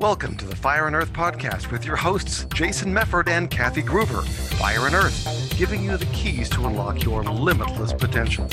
Welcome 0.00 0.38
to 0.38 0.46
the 0.46 0.56
Fire 0.56 0.86
and 0.86 0.96
Earth 0.96 1.12
podcast 1.12 1.70
with 1.70 1.84
your 1.84 1.94
hosts, 1.94 2.46
Jason 2.54 2.90
Mefford 2.90 3.28
and 3.28 3.50
Kathy 3.50 3.82
Gruber. 3.82 4.22
Fire 4.22 4.86
and 4.86 4.94
Earth, 4.94 5.54
giving 5.58 5.84
you 5.84 5.98
the 5.98 6.06
keys 6.06 6.48
to 6.50 6.64
unlock 6.64 7.04
your 7.04 7.22
limitless 7.22 7.92
potential. 7.92 8.48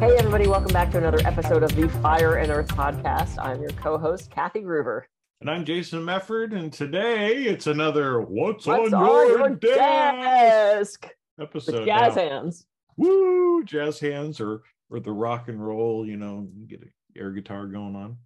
Hey, 0.00 0.16
everybody, 0.16 0.48
welcome 0.48 0.72
back 0.72 0.90
to 0.90 0.98
another 0.98 1.20
episode 1.24 1.62
of 1.62 1.76
the 1.76 1.88
Fire 2.02 2.38
and 2.38 2.50
Earth 2.50 2.66
podcast. 2.66 3.38
I'm 3.38 3.60
your 3.60 3.70
co 3.70 3.96
host, 3.96 4.32
Kathy 4.32 4.62
Gruber. 4.62 5.06
And 5.40 5.48
I'm 5.48 5.64
Jason 5.64 6.00
Mefford, 6.00 6.52
and 6.58 6.72
today 6.72 7.44
it's 7.44 7.68
another 7.68 8.20
What's, 8.20 8.66
What's 8.66 8.92
on, 8.92 9.00
on 9.00 9.06
Your, 9.28 9.38
your 9.38 9.50
Desk, 9.50 11.02
desk? 11.02 11.08
episode. 11.40 11.74
With 11.76 11.86
jazz 11.86 12.16
now. 12.16 12.22
hands. 12.22 12.66
Woo! 12.96 13.62
Jazz 13.62 14.00
hands 14.00 14.40
or, 14.40 14.62
or 14.90 14.98
the 14.98 15.12
rock 15.12 15.46
and 15.46 15.64
roll, 15.64 16.04
you 16.04 16.16
know, 16.16 16.48
get 16.66 16.80
an 16.82 16.90
air 17.18 17.32
guitar 17.32 17.66
going 17.66 17.96
on. 17.96 18.16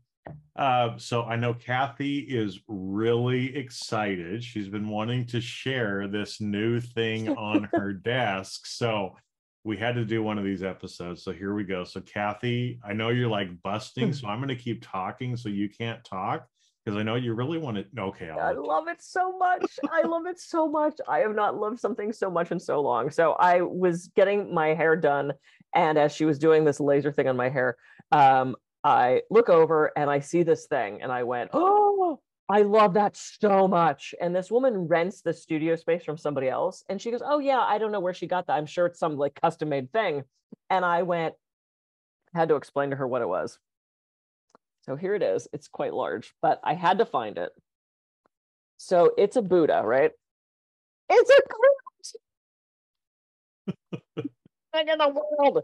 Uh, 0.55 0.97
so 0.99 1.23
I 1.23 1.37
know 1.37 1.55
Kathy 1.55 2.19
is 2.19 2.61
really 2.69 3.57
excited. 3.57 4.45
She's 4.45 4.69
been 4.69 4.89
wanting 4.89 5.27
to 5.27 5.41
share 5.41 6.07
this 6.09 6.41
new 6.41 6.81
thing 6.81 7.31
on 7.31 7.65
her 7.73 7.93
desk. 7.93 8.67
So 8.67 9.17
we 9.65 9.77
had 9.77 9.95
to 9.95 10.05
do 10.05 10.23
one 10.23 10.39
of 10.39 10.45
these 10.45 10.63
episodes. 10.63 11.23
So 11.23 11.33
here 11.33 11.55
we 11.55 11.65
go. 11.65 11.85
So 11.85 12.01
Kathy, 12.01 12.81
I 12.85 12.93
know 12.93 13.09
you're 13.09 13.29
like 13.29 13.49
busting, 13.63 14.13
so 14.13 14.29
I'm 14.29 14.39
going 14.39 14.49
to 14.49 14.57
keep 14.57 14.87
talking 14.87 15.37
so 15.37 15.49
you 15.49 15.69
can't 15.69 16.05
talk 16.05 16.47
because 16.85 16.99
I 16.99 17.03
know 17.03 17.15
you 17.15 17.35
really 17.35 17.59
want 17.59 17.77
to. 17.77 18.01
Okay, 18.01 18.29
I'll 18.29 18.41
I 18.41 18.53
love 18.53 18.89
it 18.89 19.01
so 19.01 19.37
much. 19.39 19.79
I 19.91 20.03
love 20.03 20.27
it 20.27 20.41
so 20.41 20.69
much. 20.69 20.95
I 21.09 21.21
have 21.21 21.35
not 21.35 21.57
loved 21.57 21.79
something 21.79 22.13
so 22.13 22.31
much 22.31 22.51
in 22.51 22.59
so 22.59 22.81
long. 22.81 23.11
So 23.11 23.33
I 23.33 23.63
was 23.63 24.09
getting 24.17 24.53
my 24.53 24.69
hair 24.69 24.97
done, 24.97 25.33
and 25.75 25.97
as 25.97 26.13
she 26.13 26.25
was 26.25 26.39
doing 26.39 26.65
this 26.65 26.81
laser 26.81 27.13
thing 27.13 27.29
on 27.29 27.37
my 27.37 27.49
hair, 27.49 27.77
um, 28.11 28.57
I 28.85 29.23
look 29.31 29.49
over 29.49 29.93
and 29.97 30.11
I 30.11 30.21
see 30.21 30.43
this 30.43 30.67
thing, 30.67 31.03
and 31.03 31.13
I 31.13 31.23
went, 31.23 31.51
"Oh, 31.53 32.21
I 32.49 32.63
love 32.63 32.95
that 32.95 33.17
so 33.17 33.69
much." 33.69 34.15
And 34.21 34.35
this 34.35 34.51
woman 34.51 34.89
rents 34.89 35.23
the 35.23 35.33
studio 35.33 35.77
space 35.77 36.05
from 36.05 36.19
somebody 36.19 36.49
else, 36.49 36.85
and 36.89 37.01
she 37.01 37.11
goes, 37.11 37.23
"Oh 37.25 37.39
yeah, 37.39 37.61
I 37.61 37.79
don't 37.79 37.93
know 37.93 38.01
where 38.01 38.15
she 38.15 38.27
got 38.27 38.47
that. 38.47 38.55
I'm 38.55 38.67
sure 38.67 38.87
it's 38.87 38.99
some 38.99 39.17
like 39.17 39.41
custom 39.41 39.69
made 39.69 39.93
thing." 39.93 40.25
And 40.71 40.85
I 40.85 41.03
went, 41.03 41.35
had 42.35 42.49
to 42.49 42.57
explain 42.57 42.91
to 42.91 42.97
her 42.97 43.07
what 43.07 43.23
it 43.23 43.29
was. 43.29 43.59
So 44.83 44.97
here 44.97 45.15
it 45.15 45.23
is. 45.23 45.49
It's 45.53 45.69
quite 45.69 45.95
large, 45.95 46.35
but 46.43 46.61
I 46.65 46.75
had 46.75 46.99
to 46.99 47.07
find 47.07 47.39
it. 47.39 47.53
So 48.79 49.13
it's 49.17 49.37
a 49.37 49.43
Buddha, 49.43 49.83
right? 49.85 50.11
It's 51.09 51.31
a 51.31 51.41
thing 54.73 54.89
in 54.89 54.99
the 54.99 55.09
world. 55.09 55.63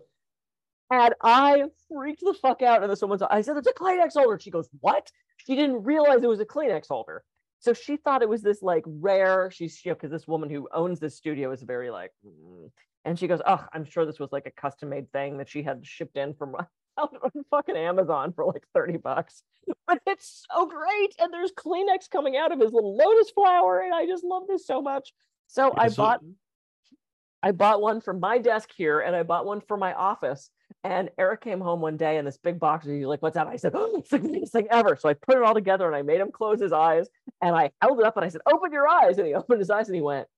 And 0.90 1.14
I 1.22 1.64
freaked 1.88 2.20
the 2.20 2.34
fuck 2.34 2.62
out. 2.62 2.82
And 2.82 2.90
this 2.90 3.02
woman's, 3.02 3.22
I 3.22 3.42
said, 3.42 3.56
it's 3.56 3.68
a 3.68 3.72
Kleenex 3.72 4.14
holder. 4.14 4.38
She 4.38 4.50
goes, 4.50 4.68
what? 4.80 5.10
She 5.36 5.54
didn't 5.54 5.84
realize 5.84 6.22
it 6.22 6.28
was 6.28 6.40
a 6.40 6.46
Kleenex 6.46 6.88
holder. 6.88 7.22
So 7.60 7.72
she 7.72 7.96
thought 7.96 8.22
it 8.22 8.28
was 8.28 8.42
this 8.42 8.62
like 8.62 8.84
rare, 8.86 9.50
she's, 9.50 9.84
you 9.84 9.90
know, 9.90 9.96
because 9.96 10.10
this 10.10 10.28
woman 10.28 10.48
who 10.48 10.68
owns 10.72 11.00
this 11.00 11.16
studio 11.16 11.50
is 11.50 11.62
very 11.62 11.90
like, 11.90 12.12
mm. 12.24 12.70
and 13.04 13.18
she 13.18 13.26
goes, 13.26 13.40
oh, 13.46 13.64
I'm 13.72 13.84
sure 13.84 14.06
this 14.06 14.20
was 14.20 14.30
like 14.30 14.46
a 14.46 14.60
custom 14.60 14.90
made 14.90 15.10
thing 15.12 15.38
that 15.38 15.48
she 15.48 15.62
had 15.62 15.84
shipped 15.84 16.16
in 16.16 16.34
from 16.34 16.54
out 16.98 17.14
on 17.22 17.44
fucking 17.50 17.76
Amazon 17.76 18.32
for 18.32 18.44
like 18.44 18.64
30 18.74 18.98
bucks. 18.98 19.42
But 19.86 20.00
it's 20.06 20.46
so 20.50 20.66
great. 20.66 21.14
And 21.18 21.32
there's 21.32 21.52
Kleenex 21.52 22.08
coming 22.10 22.36
out 22.36 22.52
of 22.52 22.60
his 22.60 22.72
little 22.72 22.96
lotus 22.96 23.30
flower. 23.30 23.80
And 23.80 23.94
I 23.94 24.06
just 24.06 24.24
love 24.24 24.44
this 24.48 24.66
so 24.66 24.80
much. 24.80 25.12
So 25.48 25.74
I 25.76 25.88
bought 25.88 26.20
I 27.42 27.52
bought 27.52 27.80
one 27.80 28.00
for 28.00 28.12
my 28.12 28.38
desk 28.38 28.70
here 28.76 29.00
and 29.00 29.14
I 29.14 29.22
bought 29.22 29.46
one 29.46 29.60
for 29.60 29.76
my 29.76 29.94
office. 29.94 30.50
And 30.84 31.10
Eric 31.18 31.40
came 31.40 31.60
home 31.60 31.80
one 31.80 31.96
day 31.96 32.18
in 32.18 32.24
this 32.24 32.36
big 32.36 32.60
box 32.60 32.86
and 32.86 32.96
he's 32.96 33.06
like, 33.06 33.20
What's 33.20 33.34
that? 33.34 33.46
I 33.46 33.56
said, 33.56 33.72
Oh, 33.74 33.96
it's 33.98 34.10
the 34.10 34.18
greatest 34.18 34.52
thing 34.52 34.68
ever. 34.70 34.96
So 34.96 35.08
I 35.08 35.14
put 35.14 35.36
it 35.36 35.42
all 35.42 35.54
together 35.54 35.86
and 35.86 35.96
I 35.96 36.02
made 36.02 36.20
him 36.20 36.30
close 36.30 36.60
his 36.60 36.72
eyes 36.72 37.08
and 37.42 37.54
I 37.54 37.70
held 37.82 37.98
it 38.00 38.06
up 38.06 38.16
and 38.16 38.24
I 38.24 38.28
said, 38.28 38.42
Open 38.46 38.72
your 38.72 38.86
eyes. 38.86 39.18
And 39.18 39.26
he 39.26 39.34
opened 39.34 39.58
his 39.58 39.70
eyes 39.70 39.88
and 39.88 39.96
he 39.96 40.02
went, 40.02 40.28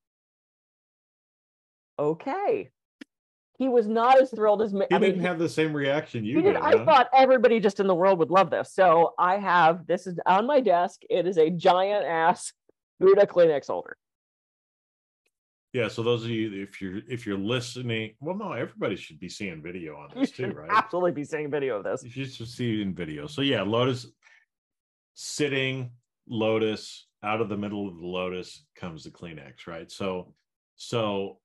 Okay. 1.99 2.71
He 3.59 3.69
was 3.69 3.87
not 3.87 4.19
as 4.19 4.31
thrilled 4.31 4.63
as 4.63 4.73
me. 4.73 4.87
He 4.89 4.97
I 4.97 4.99
didn't 4.99 5.21
have 5.21 5.39
the 5.39 5.49
same 5.49 5.75
reaction 5.75 6.25
you 6.25 6.41
did. 6.41 6.55
did. 6.55 6.57
I 6.57 6.83
thought 6.83 7.11
everybody 7.15 7.61
just 7.61 7.79
in 7.79 7.87
the 7.87 7.95
world 7.95 8.19
would 8.19 8.31
love 8.31 8.49
this. 8.49 8.73
So 8.73 9.13
I 9.19 9.37
have 9.37 9.87
this 9.87 10.07
is 10.07 10.19
on 10.25 10.47
my 10.47 10.61
desk. 10.61 11.03
It 11.11 11.27
is 11.27 11.37
a 11.37 11.51
giant 11.51 12.07
ass 12.07 12.55
Buddha 12.99 13.27
Kleenex 13.27 13.67
holder. 13.67 13.99
Yeah. 15.73 15.89
So 15.89 16.03
those 16.03 16.25
of 16.25 16.31
you, 16.31 16.63
if 16.63 16.81
you're 16.81 17.01
if 17.09 17.27
you're 17.27 17.39
listening, 17.39 18.15
well, 18.21 18.37
no, 18.37 18.53
everybody 18.53 18.97
should 18.97 19.21
be 19.21 19.29
seeing 19.29 19.63
video 19.63 19.97
on 19.97 20.11
this 20.15 20.31
too, 20.33 20.51
right? 20.53 20.71
absolutely 20.71 21.13
be 21.13 21.25
seeing 21.25 21.51
video 21.51 21.77
of 21.79 21.85
this. 21.85 22.03
You 22.05 22.25
should 22.25 22.49
see 22.49 22.81
it 22.81 22.83
in 22.83 22.95
video. 22.95 23.27
So 23.27 23.43
yeah, 23.43 23.63
Lotus 23.63 24.07
sitting, 25.15 25.91
Lotus 26.29 27.07
out 27.23 27.41
of 27.41 27.49
the 27.49 27.57
middle 27.57 27.89
of 27.89 27.99
the 27.99 28.07
Lotus 28.07 28.65
comes 28.75 29.05
the 29.05 29.11
Kleenex, 29.11 29.67
right? 29.67 29.91
So, 29.91 30.35
so 30.77 31.39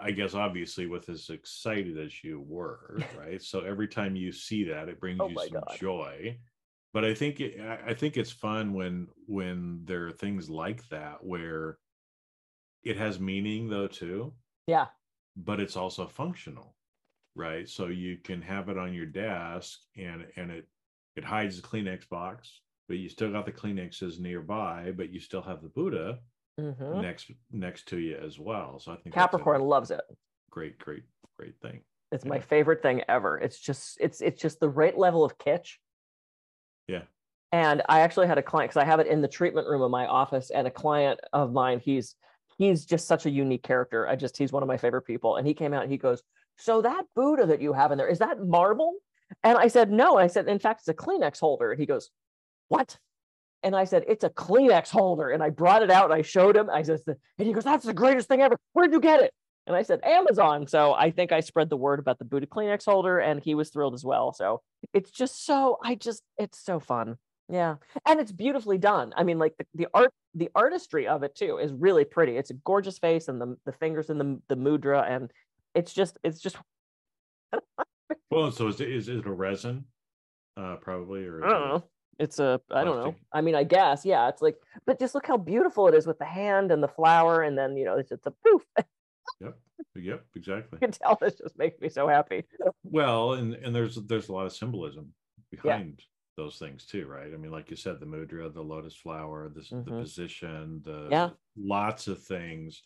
I- 0.00 0.10
guess 0.12 0.34
obviously 0.34 0.86
with 0.86 1.08
as 1.08 1.28
excited 1.30 1.98
as 1.98 2.22
you 2.24 2.40
were, 2.40 2.98
right? 3.18 3.42
So 3.42 3.60
every 3.60 3.88
time 3.88 4.16
you 4.16 4.32
see 4.32 4.64
that, 4.64 4.88
it 4.88 5.00
brings 5.00 5.20
Oh 5.20 5.28
you 5.28 5.36
some 5.38 5.60
God. 5.60 5.76
joy. 5.78 6.38
But 6.94 7.04
I 7.04 7.14
think 7.14 7.40
it, 7.40 7.58
I 7.60 7.94
think 7.94 8.16
it's 8.16 8.30
fun 8.32 8.74
when 8.74 9.08
when 9.26 9.80
there 9.84 10.06
are 10.06 10.12
things 10.12 10.50
like 10.50 10.86
that 10.90 11.24
where 11.24 11.78
it 12.84 12.96
has 12.96 13.20
meaning 13.20 13.68
though 13.68 13.86
too 13.88 14.32
Yeah. 14.66 14.86
but 15.36 15.60
it's 15.60 15.76
also 15.76 16.06
functional 16.06 16.74
right 17.34 17.68
so 17.68 17.86
you 17.86 18.18
can 18.18 18.42
have 18.42 18.68
it 18.68 18.78
on 18.78 18.92
your 18.92 19.06
desk 19.06 19.80
and 19.96 20.26
and 20.36 20.50
it 20.50 20.68
it 21.16 21.24
hides 21.24 21.60
the 21.60 21.66
kleenex 21.66 22.08
box 22.08 22.60
but 22.88 22.98
you 22.98 23.08
still 23.08 23.30
got 23.32 23.46
the 23.46 23.52
kleenexes 23.52 24.18
nearby 24.18 24.92
but 24.96 25.10
you 25.10 25.20
still 25.20 25.42
have 25.42 25.62
the 25.62 25.68
buddha 25.68 26.18
Mhm. 26.60 27.00
next 27.00 27.30
next 27.50 27.88
to 27.88 27.98
you 27.98 28.16
as 28.18 28.38
well 28.38 28.78
so 28.78 28.92
i 28.92 28.96
think 28.96 29.14
Capricorn 29.14 29.62
loves 29.62 29.90
it. 29.90 30.02
great 30.50 30.78
great 30.78 31.04
great 31.36 31.58
thing 31.62 31.80
It's 32.12 32.26
my 32.26 32.40
favorite 32.40 32.82
thing 32.82 33.02
ever. 33.08 33.38
It's 33.38 33.58
just 33.58 33.96
it's 33.98 34.20
it's 34.20 34.38
just 34.42 34.60
the 34.60 34.68
right 34.68 34.96
level 34.98 35.24
of 35.24 35.38
kitsch. 35.38 35.78
Yeah. 36.86 37.04
And 37.52 37.80
I 37.88 38.00
actually 38.00 38.26
had 38.26 38.36
a 38.36 38.42
client 38.42 38.68
because 38.70 38.82
I 38.82 38.84
have 38.84 39.00
it 39.00 39.06
in 39.06 39.22
the 39.22 39.28
treatment 39.28 39.66
room 39.66 39.80
of 39.80 39.90
my 39.90 40.06
office, 40.06 40.50
and 40.50 40.66
a 40.66 40.70
client 40.70 41.20
of 41.32 41.54
mine, 41.54 41.80
he's 41.80 42.14
he's 42.58 42.84
just 42.84 43.06
such 43.06 43.26
a 43.26 43.30
unique 43.30 43.62
character. 43.62 44.06
I 44.08 44.16
just 44.16 44.36
he's 44.36 44.52
one 44.52 44.62
of 44.62 44.68
my 44.68 44.76
favorite 44.76 45.02
people. 45.02 45.36
And 45.36 45.46
he 45.46 45.54
came 45.54 45.72
out 45.72 45.82
and 45.82 45.92
he 45.92 45.98
goes, 45.98 46.22
So 46.58 46.82
that 46.82 47.04
Buddha 47.14 47.46
that 47.46 47.60
you 47.60 47.72
have 47.72 47.92
in 47.92 47.98
there, 47.98 48.08
is 48.08 48.18
that 48.20 48.40
marble? 48.40 48.94
And 49.42 49.56
I 49.58 49.68
said, 49.68 49.90
No. 49.90 50.18
And 50.18 50.24
I 50.24 50.28
said, 50.28 50.48
in 50.48 50.58
fact, 50.58 50.80
it's 50.80 50.88
a 50.88 50.94
Kleenex 50.94 51.40
holder. 51.40 51.72
And 51.72 51.80
he 51.80 51.86
goes, 51.86 52.10
What? 52.68 52.98
And 53.62 53.76
I 53.76 53.84
said, 53.84 54.04
It's 54.08 54.24
a 54.24 54.30
Kleenex 54.30 54.90
holder. 54.90 55.30
And 55.30 55.42
I 55.42 55.50
brought 55.50 55.82
it 55.82 55.90
out 55.90 56.06
and 56.06 56.14
I 56.14 56.22
showed 56.22 56.56
him. 56.56 56.68
I 56.70 56.82
said, 56.82 57.00
and 57.06 57.46
he 57.46 57.52
goes, 57.52 57.64
That's 57.64 57.84
the 57.84 57.94
greatest 57.94 58.28
thing 58.28 58.40
ever. 58.40 58.56
Where'd 58.72 58.92
you 58.92 59.00
get 59.00 59.20
it? 59.20 59.32
And 59.66 59.76
I 59.76 59.82
said, 59.82 60.00
Amazon. 60.02 60.66
So 60.66 60.92
I 60.92 61.10
think 61.10 61.30
I 61.30 61.40
spread 61.40 61.70
the 61.70 61.76
word 61.76 62.00
about 62.00 62.18
the 62.18 62.24
Buddha 62.24 62.46
Kleenex 62.46 62.84
holder 62.84 63.18
and 63.18 63.40
he 63.40 63.54
was 63.54 63.70
thrilled 63.70 63.94
as 63.94 64.04
well. 64.04 64.32
So 64.32 64.60
it's 64.92 65.10
just 65.10 65.46
so, 65.46 65.78
I 65.82 65.94
just, 65.94 66.22
it's 66.36 66.58
so 66.58 66.80
fun. 66.80 67.16
Yeah. 67.48 67.76
And 68.06 68.20
it's 68.20 68.32
beautifully 68.32 68.78
done. 68.78 69.12
I 69.16 69.24
mean, 69.24 69.38
like 69.38 69.56
the, 69.58 69.66
the 69.74 69.88
art, 69.92 70.12
the 70.34 70.50
artistry 70.54 71.06
of 71.06 71.22
it 71.22 71.34
too 71.34 71.58
is 71.58 71.72
really 71.72 72.04
pretty. 72.04 72.36
It's 72.36 72.50
a 72.50 72.54
gorgeous 72.54 72.98
face 72.98 73.28
and 73.28 73.40
the, 73.40 73.56
the 73.66 73.72
fingers 73.72 74.10
in 74.10 74.18
the, 74.18 74.40
the 74.48 74.56
mudra. 74.56 75.08
And 75.10 75.30
it's 75.74 75.92
just, 75.92 76.18
it's 76.22 76.40
just, 76.40 76.56
well 78.30 78.50
so 78.50 78.68
is 78.68 78.80
it, 78.80 78.90
is 78.90 79.08
it 79.08 79.26
a 79.26 79.30
resin 79.30 79.84
uh 80.56 80.76
probably 80.76 81.24
or 81.26 81.44
I 81.44 81.48
don't 81.48 81.62
it- 81.62 81.66
know. 81.68 81.84
It's 82.18 82.38
a, 82.38 82.60
I 82.70 82.84
don't 82.84 83.02
know. 83.02 83.14
I 83.32 83.40
mean, 83.40 83.54
I 83.54 83.64
guess, 83.64 84.04
yeah, 84.04 84.28
it's 84.28 84.42
like, 84.42 84.56
but 84.86 85.00
just 85.00 85.14
look 85.14 85.26
how 85.26 85.38
beautiful 85.38 85.88
it 85.88 85.94
is 85.94 86.06
with 86.06 86.18
the 86.18 86.26
hand 86.26 86.70
and 86.70 86.82
the 86.82 86.86
flower. 86.88 87.42
And 87.42 87.56
then, 87.56 87.76
you 87.76 87.84
know, 87.86 87.96
it's 87.96 88.10
just 88.10 88.26
a 88.26 88.30
poof. 88.30 88.62
yep 89.40 89.58
yep 89.96 90.24
exactly 90.36 90.76
you 90.80 90.86
can 90.86 90.92
tell 90.92 91.18
this 91.20 91.34
just 91.34 91.58
makes 91.58 91.80
me 91.80 91.88
so 91.88 92.06
happy. 92.06 92.44
Well, 92.84 93.32
and 93.32 93.54
and 93.54 93.74
there's 93.74 93.96
there's 93.96 94.28
a 94.28 94.32
lot 94.32 94.46
of 94.46 94.52
symbolism 94.52 95.14
behind 95.50 96.02
those 96.36 96.58
things 96.58 96.86
too, 96.86 97.06
right? 97.06 97.32
I 97.32 97.36
mean, 97.36 97.52
like 97.52 97.70
you 97.70 97.76
said, 97.76 98.00
the 98.00 98.06
mudra, 98.06 98.52
the 98.52 98.62
lotus 98.62 98.96
flower, 98.96 99.48
the, 99.48 99.68
the 99.84 99.92
Mhm. 99.92 99.92
position, 99.92 100.82
the 100.82 101.16
Yeah. 101.16 101.34
lots 101.56 102.08
of 102.08 102.22
things. 102.22 102.82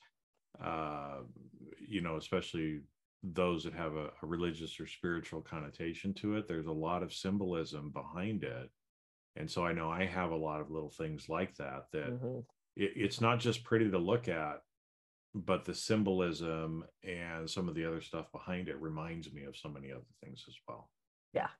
Uh, 0.61 1.23
you 1.79 2.01
know, 2.01 2.17
especially 2.17 2.83
those 3.23 3.65
that 3.65 3.75
have 3.75 3.95
a, 3.97 4.13
a 4.23 4.27
religious 4.27 4.81
or 4.81 4.87
spiritual 4.87 5.43
connotation 5.43 6.15
to 6.15 6.37
it. 6.37 6.47
There's 6.47 6.67
a 6.67 6.73
lot 6.73 7.03
of 7.03 7.13
symbolism 7.13 7.91
behind 7.93 8.45
it, 8.45 8.71
and 9.37 9.51
so 9.51 9.65
I 9.67 9.73
know 9.73 9.91
I 9.91 10.05
have 10.07 10.31
a 10.33 10.37
lot 10.37 10.61
of 10.61 10.71
little 10.71 10.91
things 10.91 11.29
like 11.29 11.57
that 11.57 11.91
that 11.93 12.15
Mhm. 12.15 12.47
it, 12.77 12.93
it's 12.97 13.21
not 13.21 13.41
just 13.41 13.65
pretty 13.65 13.91
to 13.91 13.99
look 13.99 14.29
at 14.29 14.63
but 15.35 15.65
the 15.65 15.75
symbolism 15.75 16.85
and 17.03 17.49
some 17.51 17.69
of 17.69 17.75
the 17.75 17.85
other 17.85 18.01
stuff 18.01 18.33
behind 18.33 18.69
it 18.69 18.81
reminds 18.81 19.33
me 19.33 19.45
of 19.45 19.57
so 19.57 19.69
many 19.69 19.93
other 19.93 20.07
things 20.23 20.45
as 20.49 20.57
well 20.67 20.91
yeah 21.33 21.51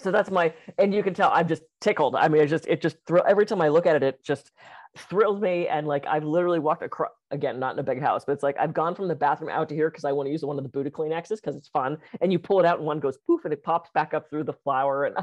so 0.00 0.10
that's 0.10 0.30
my 0.30 0.52
and 0.78 0.94
you 0.94 1.02
can 1.02 1.14
tell 1.14 1.30
i'm 1.32 1.48
just 1.48 1.62
tickled 1.80 2.14
i 2.14 2.28
mean 2.28 2.42
it 2.42 2.46
just 2.46 2.66
it 2.66 2.80
just 2.82 2.96
thrill 3.06 3.24
every 3.26 3.46
time 3.46 3.60
i 3.60 3.68
look 3.68 3.86
at 3.86 3.96
it 3.96 4.02
it 4.02 4.22
just 4.24 4.50
thrills 4.96 5.40
me 5.40 5.66
and 5.68 5.86
like 5.86 6.06
i've 6.06 6.24
literally 6.24 6.58
walked 6.58 6.82
across 6.82 7.10
again 7.30 7.58
not 7.58 7.72
in 7.72 7.78
a 7.78 7.82
big 7.82 8.00
house 8.00 8.24
but 8.26 8.32
it's 8.32 8.42
like 8.42 8.56
i've 8.60 8.74
gone 8.74 8.94
from 8.94 9.08
the 9.08 9.14
bathroom 9.14 9.50
out 9.50 9.68
to 9.68 9.74
here 9.74 9.90
because 9.90 10.04
i 10.04 10.12
want 10.12 10.26
to 10.26 10.30
use 10.30 10.44
one 10.44 10.58
of 10.58 10.62
the 10.62 10.68
buddha 10.68 10.90
kleenexes 10.90 11.36
because 11.36 11.56
it's 11.56 11.68
fun 11.68 11.96
and 12.20 12.30
you 12.30 12.38
pull 12.38 12.60
it 12.60 12.66
out 12.66 12.76
and 12.76 12.86
one 12.86 13.00
goes 13.00 13.16
poof 13.26 13.44
and 13.44 13.52
it 13.54 13.62
pops 13.62 13.88
back 13.94 14.12
up 14.12 14.28
through 14.28 14.44
the 14.44 14.52
flower 14.52 15.04
and 15.04 15.16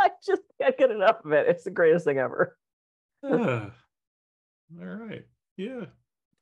I 0.00 0.10
just 0.26 0.42
can't 0.60 0.76
get 0.76 0.90
enough 0.90 1.24
of 1.24 1.32
it. 1.32 1.48
It's 1.48 1.64
the 1.64 1.70
greatest 1.70 2.04
thing 2.04 2.18
ever. 2.18 2.56
all 4.80 4.86
right. 4.86 5.24
Yeah. 5.56 5.86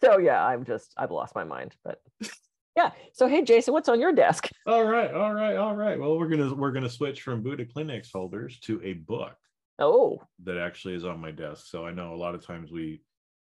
So 0.02 0.18
yeah, 0.18 0.44
I'm 0.44 0.64
just 0.64 0.92
I've 0.96 1.10
lost 1.10 1.34
my 1.34 1.44
mind. 1.44 1.74
But 1.84 2.00
yeah. 2.76 2.90
So 3.12 3.28
hey 3.28 3.42
Jason, 3.42 3.72
what's 3.74 3.88
on 3.88 4.00
your 4.00 4.12
desk? 4.12 4.48
All 4.66 4.84
right. 4.84 5.12
All 5.12 5.32
right. 5.34 5.56
All 5.56 5.74
right. 5.76 5.98
Well, 5.98 6.18
we're 6.18 6.28
gonna 6.28 6.54
we're 6.54 6.72
gonna 6.72 6.88
switch 6.88 7.22
from 7.22 7.42
Buddha 7.42 7.64
Kleenex 7.64 8.10
holders 8.12 8.58
to 8.60 8.80
a 8.84 8.94
book 8.94 9.36
Oh, 9.78 10.22
that 10.44 10.56
actually 10.58 10.94
is 10.94 11.04
on 11.04 11.20
my 11.20 11.30
desk. 11.32 11.66
So 11.68 11.84
I 11.86 11.92
know 11.92 12.14
a 12.14 12.16
lot 12.16 12.34
of 12.34 12.44
times 12.46 12.70
we 12.70 13.00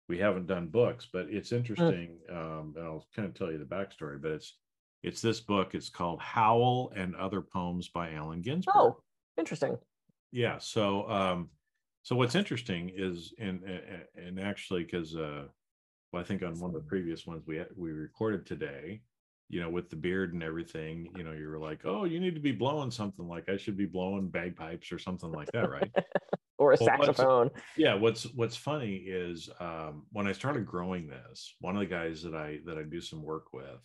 we 0.09 0.19
haven't 0.19 0.47
done 0.47 0.69
books, 0.69 1.07
but 1.13 1.27
it's 1.31 1.53
interesting. 1.53 2.19
Um, 2.31 2.75
and 2.77 2.85
I'll 2.85 3.07
kind 3.15 3.29
of 3.29 3.35
tell 3.35 3.51
you 3.53 3.59
the 3.59 3.65
backstory, 3.65 4.21
but 4.21 4.33
it's 4.33 4.57
it's 5.03 5.21
this 5.21 5.41
book. 5.41 5.75
It's 5.75 5.89
called 5.91 6.21
Howl 6.21 6.93
and 6.97 7.15
Other 7.17 7.41
Poems 7.43 7.89
by 7.89 8.13
Allen 8.13 8.41
Ginsberg. 8.43 8.75
oh, 8.77 8.97
interesting. 9.39 9.77
yeah 10.31 10.59
so 10.59 11.09
um 11.11 11.49
so 12.03 12.15
what's 12.17 12.35
interesting 12.35 12.91
is 12.95 13.33
and 13.39 13.63
and, 13.65 14.03
and 14.17 14.41
actually 14.41 14.85
because 14.85 15.15
uh 15.17 15.45
well 16.13 16.23
i 16.23 16.25
think 16.25 16.43
on 16.43 16.59
one 16.61 16.71
of 16.71 16.75
the 16.75 16.89
previous 16.89 17.27
ones 17.27 17.43
we 17.47 17.63
we 17.77 17.93
recorded 17.93 18.45
today 18.47 19.01
you 19.53 19.61
know 19.61 19.71
with 19.71 19.89
the 19.91 19.97
beard 19.97 20.33
and 20.33 20.43
everything 20.43 21.09
you 21.15 21.23
know 21.23 21.31
you 21.33 21.47
were 21.47 21.59
like 21.59 21.83
oh 21.85 22.05
you 22.05 22.19
need 22.19 22.35
to 22.35 22.41
be 22.41 22.51
blowing 22.53 22.91
something 22.91 23.29
like 23.29 23.49
i 23.49 23.57
should 23.57 23.77
be 23.77 23.87
blowing 23.87 24.29
bagpipes 24.29 24.91
or 24.91 24.99
something 24.99 25.31
like 25.31 25.53
that 25.53 25.71
right? 25.71 25.93
Or 26.59 26.73
a 26.73 26.77
Well, 26.81 26.91
what's- 26.99 27.07
saxophone. 27.19 27.51
yeah 27.77 27.95
what's 27.95 28.25
what's 28.35 28.57
funny 28.57 28.97
is 28.97 29.49
um 29.61 30.07
when 30.13 30.27
i 30.29 30.33
started 30.33 30.65
growing 30.67 31.09
this 31.09 31.55
one 31.61 31.75
of 31.77 31.81
the 31.81 31.87
guys 31.87 32.23
that 32.23 32.35
i 32.35 32.59
that 32.67 32.79
i 32.79 32.83
do 32.83 33.01
some 33.01 33.23
work 33.23 33.53
with 33.53 33.83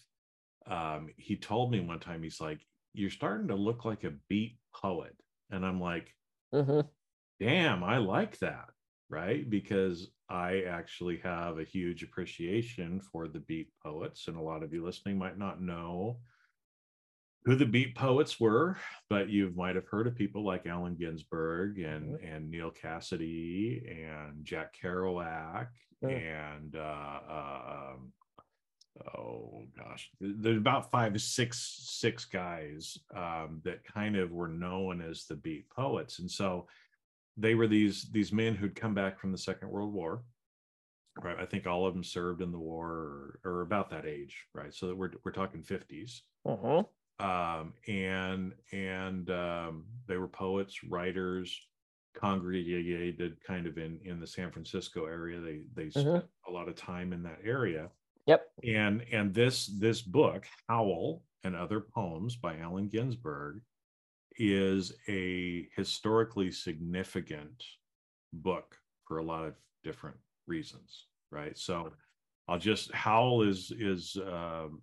um 0.68 1.10
he 1.18 1.36
told 1.38 1.72
me 1.72 1.80
one 1.80 2.00
time 2.00 2.22
he's 2.24 2.40
like 2.42 2.60
you're 2.94 3.10
starting 3.10 3.48
to 3.48 3.56
look 3.56 3.84
like 3.84 4.04
a 4.04 4.14
beat 4.30 4.58
poet 4.76 5.16
and 5.50 5.66
i'm 5.66 5.80
like 5.82 6.14
hmm 6.54 6.82
damn, 7.40 7.84
I 7.84 7.98
like 7.98 8.40
that, 8.40 8.70
right? 9.10 9.50
Because 9.50 10.10
I 10.30 10.64
actually 10.68 11.20
have 11.24 11.60
a 11.60 11.64
huge 11.64 12.04
appreciation 12.04 13.00
for 13.00 13.28
the 13.28 13.40
beat 13.40 13.70
poets, 13.84 14.28
and 14.28 14.38
a 14.38 14.42
lot 14.42 14.64
of 14.64 14.74
you 14.74 14.86
listening 14.86 15.18
might 15.18 15.38
not 15.38 15.62
know 15.62 16.18
who 17.46 17.56
the 17.56 17.66
beat 17.66 17.96
poets 17.96 18.40
were, 18.40 18.78
but 19.10 19.30
you 19.30 19.54
might 19.56 19.76
have 19.76 19.88
heard 19.88 20.08
of 20.08 20.16
people 20.16 20.44
like 20.44 20.66
Allen 20.66 20.98
Ginsberg 21.00 21.80
and 21.80 22.20
and 22.20 22.52
Neal 22.52 22.72
Cassady 22.72 23.90
and 23.90 24.44
Jack 24.44 24.76
Kerouac 24.82 25.68
Mm. 26.04 26.52
and 26.52 26.76
uh, 26.76 27.20
uh, 27.30 27.62
um, 27.96 28.14
oh 29.16 29.64
gosh, 29.76 30.12
there's 30.20 30.58
about 30.58 30.92
five 30.92 31.14
to 31.14 31.20
six 31.20 31.88
six 31.88 32.26
guys 32.26 33.00
um, 33.16 33.62
that 33.64 33.84
kind 33.84 34.16
of 34.16 34.32
were 34.32 34.48
known 34.48 35.02
as 35.02 35.26
the 35.26 35.36
beat 35.36 35.68
poets, 35.70 36.20
and 36.20 36.30
so 36.30 36.68
they 37.38 37.56
were 37.56 37.68
these 37.68 38.10
these 38.12 38.32
men 38.34 38.56
who'd 38.56 38.76
come 38.76 38.94
back 38.94 39.20
from 39.20 39.32
the 39.32 39.38
Second 39.38 39.70
World 39.70 39.94
War. 39.94 40.24
Right, 41.20 41.38
I 41.40 41.46
think 41.46 41.66
all 41.66 41.88
of 41.88 41.96
them 41.96 42.04
served 42.04 42.44
in 42.44 42.52
the 42.52 42.60
war 42.60 42.88
or, 42.92 43.40
or 43.44 43.62
about 43.62 43.90
that 43.90 44.06
age, 44.06 44.46
right? 44.54 44.72
So 44.74 44.88
that 44.88 44.96
we're 44.96 45.12
we're 45.26 45.32
talking 45.32 45.64
fifties, 45.64 46.22
hmm 46.46 46.82
um, 47.20 47.74
and 47.88 48.54
and 48.72 49.28
um, 49.32 49.86
they 50.08 50.18
were 50.18 50.28
poets, 50.28 50.84
writers, 50.84 51.60
congregated 52.16 53.38
kind 53.44 53.66
of 53.66 53.80
in 53.80 54.00
in 54.04 54.20
the 54.20 54.28
San 54.28 54.52
Francisco 54.52 55.06
area. 55.06 55.40
They 55.40 55.62
they 55.74 55.90
spent 55.90 56.26
a 56.48 56.52
lot 56.52 56.68
of 56.70 56.76
time 56.76 57.14
in 57.14 57.24
that 57.24 57.40
area, 57.44 57.90
Yep. 58.28 58.46
and 58.64 59.04
and 59.12 59.34
this 59.34 59.66
this 59.80 60.04
book, 60.04 60.46
Howl 60.70 61.24
and 61.44 61.56
Other 61.56 61.80
Poems 61.80 62.36
by 62.36 62.58
Allen 62.58 62.90
Ginsberg, 62.90 63.62
is 64.38 64.94
a 65.08 65.68
historically 65.76 66.52
significant 66.52 67.64
book 68.34 68.78
for 69.08 69.18
a 69.18 69.24
lot 69.24 69.46
of 69.46 69.56
different 69.84 70.18
reasons, 70.48 71.08
right? 71.32 71.58
So 71.58 71.94
I'll 72.48 72.60
just 72.60 72.92
Howl 72.94 73.42
is 73.44 73.72
is 73.72 74.18
um, 74.26 74.82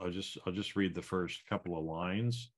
I'll 0.00 0.10
just 0.10 0.38
I'll 0.46 0.52
just 0.52 0.76
read 0.76 0.94
the 0.94 1.02
first 1.02 1.46
couple 1.46 1.78
of 1.78 1.84
lines 1.84 2.50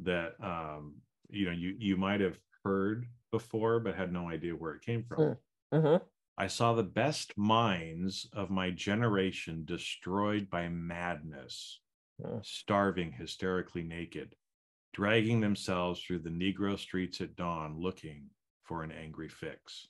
that 0.00 0.34
um, 0.42 0.96
you 1.30 1.46
know 1.46 1.52
you 1.52 1.74
you 1.78 1.96
might 1.96 2.20
have 2.20 2.38
heard 2.64 3.06
before 3.32 3.80
but 3.80 3.96
had 3.96 4.12
no 4.12 4.28
idea 4.28 4.52
where 4.52 4.74
it 4.74 4.82
came 4.82 5.04
from. 5.04 5.36
Mm. 5.72 5.98
hmm 6.00 6.04
I 6.38 6.48
saw 6.48 6.74
the 6.74 6.82
best 6.82 7.36
minds 7.38 8.28
of 8.32 8.50
my 8.50 8.70
generation 8.70 9.64
destroyed 9.64 10.50
by 10.50 10.68
madness, 10.68 11.80
Mm. 12.22 12.44
starving 12.44 13.12
hysterically 13.12 13.82
naked, 13.82 14.34
dragging 14.96 15.42
themselves 15.42 16.00
through 16.00 16.18
the 16.18 16.30
Negro 16.30 16.78
streets 16.78 17.20
at 17.20 17.36
dawn 17.36 17.78
looking 17.78 18.30
for 18.64 18.82
an 18.82 18.90
angry 18.90 19.28
fix. 19.28 19.88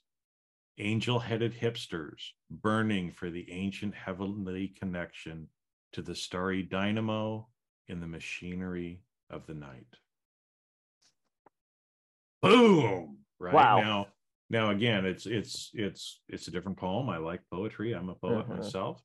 Angel 0.79 1.17
headed 1.17 1.53
hipsters 1.53 2.31
burning 2.51 3.09
for 3.13 3.29
the 3.29 3.49
ancient 3.49 3.95
heavenly 3.95 4.67
connection 4.67 5.47
to 5.93 6.01
the 6.01 6.13
starry 6.13 6.61
dynamo 6.61 7.47
in 7.87 8.01
the 8.01 8.05
machinery 8.07 8.99
of 9.29 9.47
the 9.47 9.53
night. 9.53 9.87
Boom! 12.41 13.19
Right 13.39 13.53
Wow. 13.53 13.79
now, 13.79 14.07
now 14.49 14.71
again, 14.71 15.05
it's 15.05 15.25
it's 15.25 15.71
it's 15.73 16.19
it's 16.27 16.49
a 16.49 16.51
different 16.51 16.77
poem. 16.77 17.07
I 17.09 17.15
like 17.17 17.39
poetry. 17.49 17.93
I'm 17.93 18.09
a 18.09 18.15
poet 18.15 18.45
Mhm. 18.49 18.57
myself. 18.57 19.01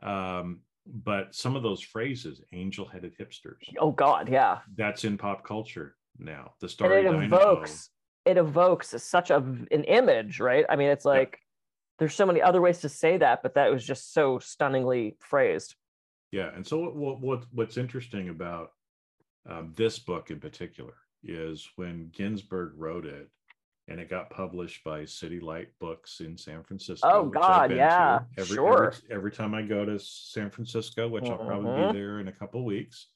Um, 0.00 0.60
but 0.86 1.34
some 1.34 1.56
of 1.56 1.62
those 1.62 1.80
phrases, 1.80 2.42
angel-headed 2.52 3.16
hipsters, 3.18 3.56
Oh 3.78 3.92
God, 3.92 4.28
yeah. 4.28 4.58
that's 4.76 5.04
in 5.04 5.16
pop 5.16 5.44
culture 5.44 5.96
now. 6.18 6.52
The 6.60 6.68
starry 6.68 7.00
it 7.00 7.04
dynamo. 7.04 7.24
evokes 7.24 7.90
it 8.24 8.36
evokes 8.36 8.94
such 9.02 9.30
a 9.30 9.36
an 9.36 9.84
image, 9.84 10.40
right? 10.40 10.64
I 10.68 10.76
mean, 10.76 10.88
it's 10.90 11.04
like 11.04 11.38
there's 11.98 12.14
so 12.14 12.26
many 12.26 12.40
other 12.40 12.60
ways 12.60 12.80
to 12.80 12.88
say 12.88 13.16
that, 13.18 13.42
but 13.42 13.54
that 13.54 13.70
was 13.72 13.84
just 13.84 14.12
so 14.12 14.38
stunningly 14.38 15.16
phrased. 15.20 15.74
Yeah, 16.30 16.50
and 16.54 16.66
so 16.66 16.78
what, 16.78 16.96
what, 16.96 17.20
what 17.20 17.44
what's 17.52 17.76
interesting 17.76 18.28
about 18.28 18.70
um, 19.48 19.72
this 19.76 19.98
book 19.98 20.30
in 20.30 20.40
particular 20.40 20.94
is 21.24 21.68
when 21.76 22.10
Ginsberg 22.12 22.72
wrote 22.76 23.06
it, 23.06 23.28
and 23.88 24.00
it 24.00 24.08
got 24.08 24.30
published 24.30 24.84
by 24.84 25.04
City 25.04 25.40
Light 25.40 25.68
Books 25.80 26.20
in 26.20 26.36
San 26.36 26.62
Francisco. 26.62 27.08
Oh, 27.10 27.24
God, 27.24 27.72
yeah, 27.72 28.20
every, 28.38 28.56
sure. 28.56 28.86
Every, 28.86 29.16
every 29.16 29.32
time 29.32 29.54
I 29.54 29.62
go 29.62 29.84
to 29.84 29.98
San 29.98 30.50
Francisco, 30.50 31.08
which 31.08 31.28
I'll 31.28 31.38
probably 31.38 31.86
be 31.86 31.98
there 31.98 32.20
in 32.20 32.28
a 32.28 32.32
couple 32.32 32.64
weeks, 32.64 33.08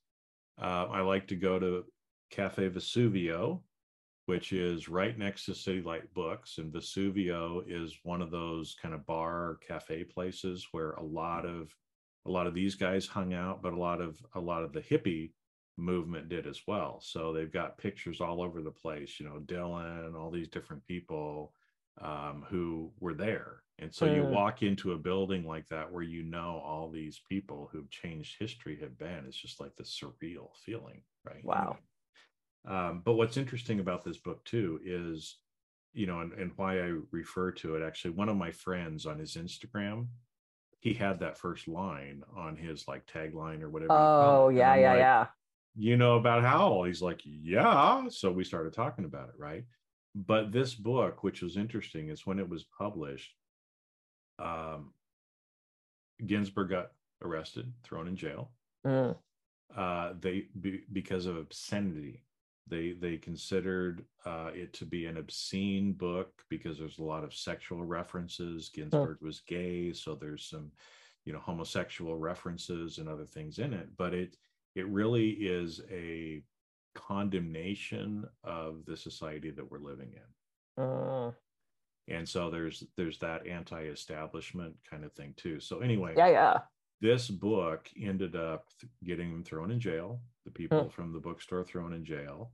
uh, 0.60 0.86
I 0.90 1.00
like 1.02 1.28
to 1.28 1.36
go 1.36 1.58
to 1.58 1.84
Cafe 2.30 2.68
Vesuvio, 2.68 3.60
which 4.26 4.52
is 4.52 4.88
right 4.88 5.16
next 5.16 5.44
to 5.46 5.54
City 5.54 5.82
Light 5.82 6.12
Books, 6.14 6.58
and 6.58 6.72
Vesuvio 6.72 7.62
is 7.68 7.96
one 8.02 8.20
of 8.20 8.30
those 8.30 8.74
kind 8.80 8.94
of 8.94 9.06
bar 9.06 9.58
cafe 9.66 10.02
places 10.02 10.66
where 10.72 10.92
a 10.92 11.02
lot 11.02 11.46
of 11.46 11.70
a 12.26 12.30
lot 12.30 12.48
of 12.48 12.54
these 12.54 12.74
guys 12.74 13.06
hung 13.06 13.34
out, 13.34 13.62
but 13.62 13.72
a 13.72 13.78
lot 13.78 14.00
of 14.00 14.18
a 14.34 14.40
lot 14.40 14.64
of 14.64 14.72
the 14.72 14.80
hippie 14.80 15.30
movement 15.76 16.28
did 16.28 16.46
as 16.46 16.62
well. 16.66 17.00
So 17.00 17.32
they've 17.32 17.52
got 17.52 17.78
pictures 17.78 18.20
all 18.20 18.42
over 18.42 18.62
the 18.62 18.70
place, 18.70 19.20
you 19.20 19.26
know, 19.26 19.40
Dylan, 19.44 20.14
all 20.14 20.30
these 20.30 20.48
different 20.48 20.84
people 20.86 21.54
um, 22.00 22.44
who 22.48 22.92
were 23.00 23.14
there. 23.14 23.62
And 23.78 23.94
so 23.94 24.06
you 24.06 24.22
Mm. 24.22 24.30
walk 24.30 24.62
into 24.62 24.92
a 24.92 24.98
building 24.98 25.46
like 25.46 25.68
that 25.68 25.90
where 25.90 26.02
you 26.02 26.22
know 26.22 26.62
all 26.64 26.90
these 26.90 27.20
people 27.28 27.68
who've 27.70 27.90
changed 27.90 28.36
history 28.38 28.78
have 28.80 28.96
been. 28.96 29.24
It's 29.26 29.36
just 29.36 29.60
like 29.60 29.76
this 29.76 29.98
surreal 29.98 30.56
feeling, 30.56 31.02
right? 31.24 31.44
Wow. 31.44 31.78
Um, 32.66 33.02
but 33.04 33.14
what's 33.14 33.36
interesting 33.36 33.80
about 33.80 34.02
this 34.02 34.16
book 34.16 34.44
too 34.44 34.80
is, 34.84 35.38
you 35.92 36.06
know, 36.06 36.20
and, 36.20 36.32
and 36.32 36.52
why 36.56 36.80
I 36.80 36.98
refer 37.10 37.52
to 37.52 37.76
it 37.76 37.82
actually, 37.82 38.12
one 38.12 38.28
of 38.28 38.36
my 38.36 38.50
friends 38.50 39.06
on 39.06 39.18
his 39.18 39.34
Instagram, 39.36 40.08
he 40.80 40.92
had 40.94 41.20
that 41.20 41.38
first 41.38 41.68
line 41.68 42.22
on 42.34 42.56
his 42.56 42.86
like 42.88 43.06
tagline 43.06 43.62
or 43.62 43.68
whatever. 43.70 43.92
Oh 43.92 44.48
yeah, 44.48 44.74
yeah, 44.74 44.90
like, 44.90 44.98
yeah. 45.00 45.26
You 45.78 45.96
know 45.96 46.16
about 46.16 46.42
Howl? 46.42 46.84
He's 46.84 47.02
like, 47.02 47.20
yeah. 47.24 48.08
So 48.08 48.32
we 48.32 48.44
started 48.44 48.72
talking 48.72 49.04
about 49.04 49.28
it, 49.28 49.34
right? 49.38 49.64
But 50.14 50.50
this 50.50 50.74
book, 50.74 51.22
which 51.22 51.42
was 51.42 51.56
interesting, 51.58 52.08
is 52.08 52.26
when 52.26 52.38
it 52.38 52.48
was 52.48 52.64
published, 52.64 53.34
um, 54.38 54.92
Ginsberg 56.24 56.70
got 56.70 56.92
arrested, 57.22 57.72
thrown 57.84 58.08
in 58.08 58.16
jail 58.16 58.50
Mm. 58.86 59.16
uh, 59.74 60.12
they 60.20 60.46
be, 60.60 60.82
because 60.92 61.26
of 61.26 61.36
obscenity. 61.36 62.22
They 62.68 62.92
they 62.92 63.16
considered 63.16 64.04
uh, 64.24 64.50
it 64.54 64.72
to 64.74 64.84
be 64.86 65.06
an 65.06 65.16
obscene 65.18 65.92
book 65.92 66.42
because 66.48 66.78
there's 66.78 66.98
a 66.98 67.04
lot 67.04 67.24
of 67.24 67.34
sexual 67.34 67.84
references. 67.84 68.68
Ginsberg 68.70 69.18
was 69.20 69.40
gay, 69.40 69.92
so 69.92 70.14
there's 70.14 70.44
some, 70.44 70.70
you 71.24 71.32
know, 71.32 71.38
homosexual 71.40 72.16
references 72.16 72.98
and 72.98 73.08
other 73.08 73.24
things 73.26 73.58
in 73.58 73.72
it. 73.72 73.88
But 73.96 74.14
it 74.14 74.36
it 74.76 74.86
really 74.88 75.30
is 75.30 75.80
a 75.90 76.42
condemnation 76.94 78.24
of 78.44 78.84
the 78.86 78.96
society 78.96 79.50
that 79.50 79.68
we're 79.70 79.78
living 79.78 80.12
in 80.14 80.22
Mm. 80.78 81.34
and 82.08 82.28
so 82.28 82.50
there's 82.50 82.84
there's 82.98 83.18
that 83.20 83.46
anti-establishment 83.46 84.74
kind 84.88 85.04
of 85.04 85.12
thing 85.14 85.32
too 85.38 85.58
so 85.58 85.80
anyway 85.80 86.12
Yeah, 86.16 86.28
yeah. 86.28 86.58
this 87.00 87.28
book 87.30 87.88
ended 87.98 88.36
up 88.36 88.66
getting 89.02 89.32
them 89.32 89.42
thrown 89.42 89.70
in 89.70 89.80
jail 89.80 90.20
the 90.44 90.50
people 90.50 90.90
from 90.90 91.12
the 91.14 91.18
bookstore 91.20 91.64
thrown 91.64 91.94
in 91.94 92.04
jail 92.04 92.52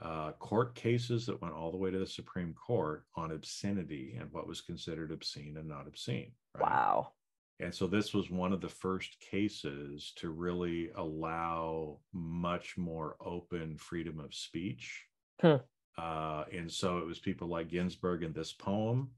uh, 0.00 0.32
court 0.38 0.74
cases 0.74 1.26
that 1.26 1.42
went 1.42 1.52
all 1.54 1.70
the 1.72 1.76
way 1.76 1.90
to 1.90 1.98
the 1.98 2.06
Supreme 2.06 2.54
Court 2.54 3.04
on 3.16 3.32
obscenity 3.32 4.16
and 4.18 4.32
what 4.32 4.46
was 4.46 4.60
considered 4.60 5.10
obscene 5.10 5.56
and 5.56 5.66
not 5.68 5.88
obscene. 5.88 6.30
Right? 6.54 6.62
Wow. 6.70 7.12
And 7.60 7.74
so 7.74 7.86
this 7.86 8.14
was 8.14 8.30
one 8.30 8.52
of 8.52 8.60
the 8.60 8.68
first 8.68 9.16
cases 9.20 10.12
to 10.16 10.30
really 10.30 10.90
allow 10.94 11.98
much 12.12 12.78
more 12.78 13.16
open 13.20 13.76
freedom 13.76 14.20
of 14.20 14.32
speech. 14.32 15.04
Hmm. 15.40 15.56
Uh, 15.96 16.44
and 16.52 16.70
so 16.70 16.98
it 16.98 17.06
was 17.06 17.18
people 17.18 17.48
like 17.48 17.68
Ginsberg 17.68 18.22
in 18.22 18.32
this 18.32 18.52
poem, 18.52 19.10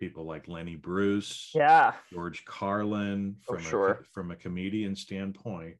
people 0.00 0.24
like 0.24 0.48
Lenny 0.48 0.76
Bruce, 0.76 1.50
Yeah. 1.54 1.92
George 2.10 2.44
Carlin, 2.46 3.36
from 3.42 3.58
a, 3.58 3.62
sure. 3.62 4.04
from 4.14 4.30
a 4.30 4.36
comedian 4.36 4.96
standpoint, 4.96 5.76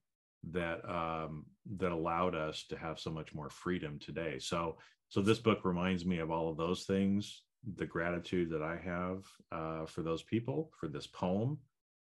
that 0.50 0.88
um, 0.88 1.46
that 1.78 1.92
allowed 1.92 2.34
us 2.34 2.64
to 2.68 2.76
have 2.76 3.00
so 3.00 3.10
much 3.10 3.34
more 3.34 3.50
freedom 3.50 3.98
today. 3.98 4.38
So 4.38 4.76
so 5.08 5.22
this 5.22 5.38
book 5.38 5.64
reminds 5.64 6.04
me 6.04 6.18
of 6.18 6.30
all 6.30 6.50
of 6.50 6.56
those 6.56 6.84
things, 6.84 7.42
the 7.76 7.86
gratitude 7.86 8.50
that 8.50 8.62
I 8.62 8.76
have 8.84 9.24
uh, 9.52 9.86
for 9.86 10.02
those 10.02 10.22
people, 10.22 10.70
for 10.78 10.88
this 10.88 11.06
poem. 11.06 11.58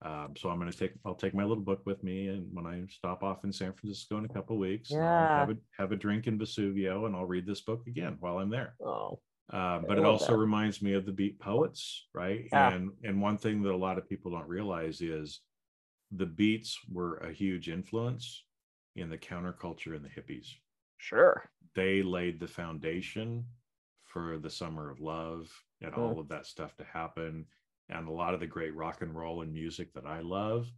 Um, 0.02 0.34
so 0.38 0.50
I'm 0.50 0.60
going 0.60 0.72
to 0.72 0.78
take 0.78 0.94
I'll 1.06 1.14
take 1.16 1.34
my 1.34 1.44
little 1.44 1.64
book 1.64 1.82
with 1.86 2.04
me, 2.04 2.28
and 2.28 2.48
when 2.54 2.66
I 2.66 2.86
stop 2.90 3.22
off 3.24 3.44
in 3.44 3.52
San 3.52 3.74
Francisco 3.74 4.18
in 4.18 4.26
a 4.26 4.30
couple 4.30 4.56
of 4.56 4.60
weeks, 4.62 4.90
Yeah. 4.92 5.40
have 5.40 5.50
a 5.50 5.58
have 5.78 5.92
a 5.92 5.96
drink 5.98 6.28
in 6.28 6.40
Vesuvio, 6.40 7.06
and 7.06 7.16
I'll 7.16 7.26
read 7.26 7.46
this 7.46 7.62
book 7.62 7.86
again 7.88 8.16
while 8.20 8.38
I'm 8.38 8.50
there. 8.50 8.76
Oh. 8.84 9.20
Uh, 9.52 9.80
but 9.80 9.98
it 9.98 10.06
also 10.06 10.34
that. 10.34 10.38
reminds 10.38 10.82
me 10.82 10.94
of 10.94 11.06
the 11.06 11.12
beat 11.12 11.40
poets, 11.40 12.08
right? 12.14 12.48
Yeah. 12.52 12.74
And 12.74 12.92
and 13.04 13.22
one 13.22 13.38
thing 13.38 13.62
that 13.64 13.72
a 13.74 13.76
lot 13.76 13.98
of 13.98 14.08
people 14.08 14.32
don't 14.32 14.48
realize 14.48 15.02
is 15.02 15.42
the 16.12 16.26
beats 16.26 16.78
were 16.90 17.18
a 17.18 17.32
huge 17.34 17.68
influence 17.70 18.46
in 18.96 19.10
the 19.10 19.18
counterculture 19.18 19.96
and 19.96 20.04
the 20.06 20.10
hippies. 20.10 20.48
Sure. 20.98 21.44
They 21.76 22.02
laid 22.04 22.40
the 22.40 22.48
foundation 22.48 23.46
for 24.04 24.38
the 24.40 24.50
summer 24.50 24.90
of 24.90 25.00
love 25.02 25.52
and 25.82 25.94
Hmm. 25.94 26.00
all 26.00 26.20
of 26.20 26.30
that 26.30 26.46
stuff 26.46 26.76
to 26.78 26.84
happen. 26.84 27.46
And 27.90 28.08
a 28.08 28.12
lot 28.12 28.34
of 28.34 28.40
the 28.40 28.48
great 28.48 28.76
rock 28.76 29.02
and 29.02 29.16
roll 29.16 29.42
and 29.42 29.52
music 29.54 29.94
that 29.94 30.06
I 30.06 30.20
love 30.22 30.72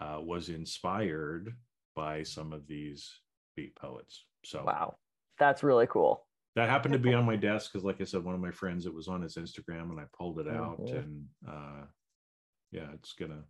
uh, 0.00 0.18
was 0.20 0.48
inspired 0.48 1.54
by 1.96 2.22
some 2.22 2.52
of 2.52 2.66
these 2.66 3.10
beat 3.56 3.74
poets. 3.76 4.24
So 4.44 4.64
Wow. 4.64 4.96
That's 5.38 5.62
really 5.62 5.86
cool. 5.86 6.24
that 6.54 6.68
happened 6.68 6.92
to 6.92 6.98
be 6.98 7.14
on 7.14 7.24
my 7.24 7.34
desk 7.36 7.72
because 7.72 7.84
like 7.84 8.00
i 8.00 8.04
said 8.04 8.22
one 8.22 8.34
of 8.34 8.40
my 8.40 8.50
friends 8.50 8.84
it 8.86 8.94
was 8.94 9.08
on 9.08 9.22
his 9.22 9.36
instagram 9.36 9.90
and 9.90 9.98
i 9.98 10.04
pulled 10.16 10.38
it 10.38 10.46
out 10.46 10.78
Mhm. 10.80 10.98
and 10.98 11.26
uh 11.48 11.84
yeah 12.70 12.88
it's 12.92 13.14
gonna 13.14 13.42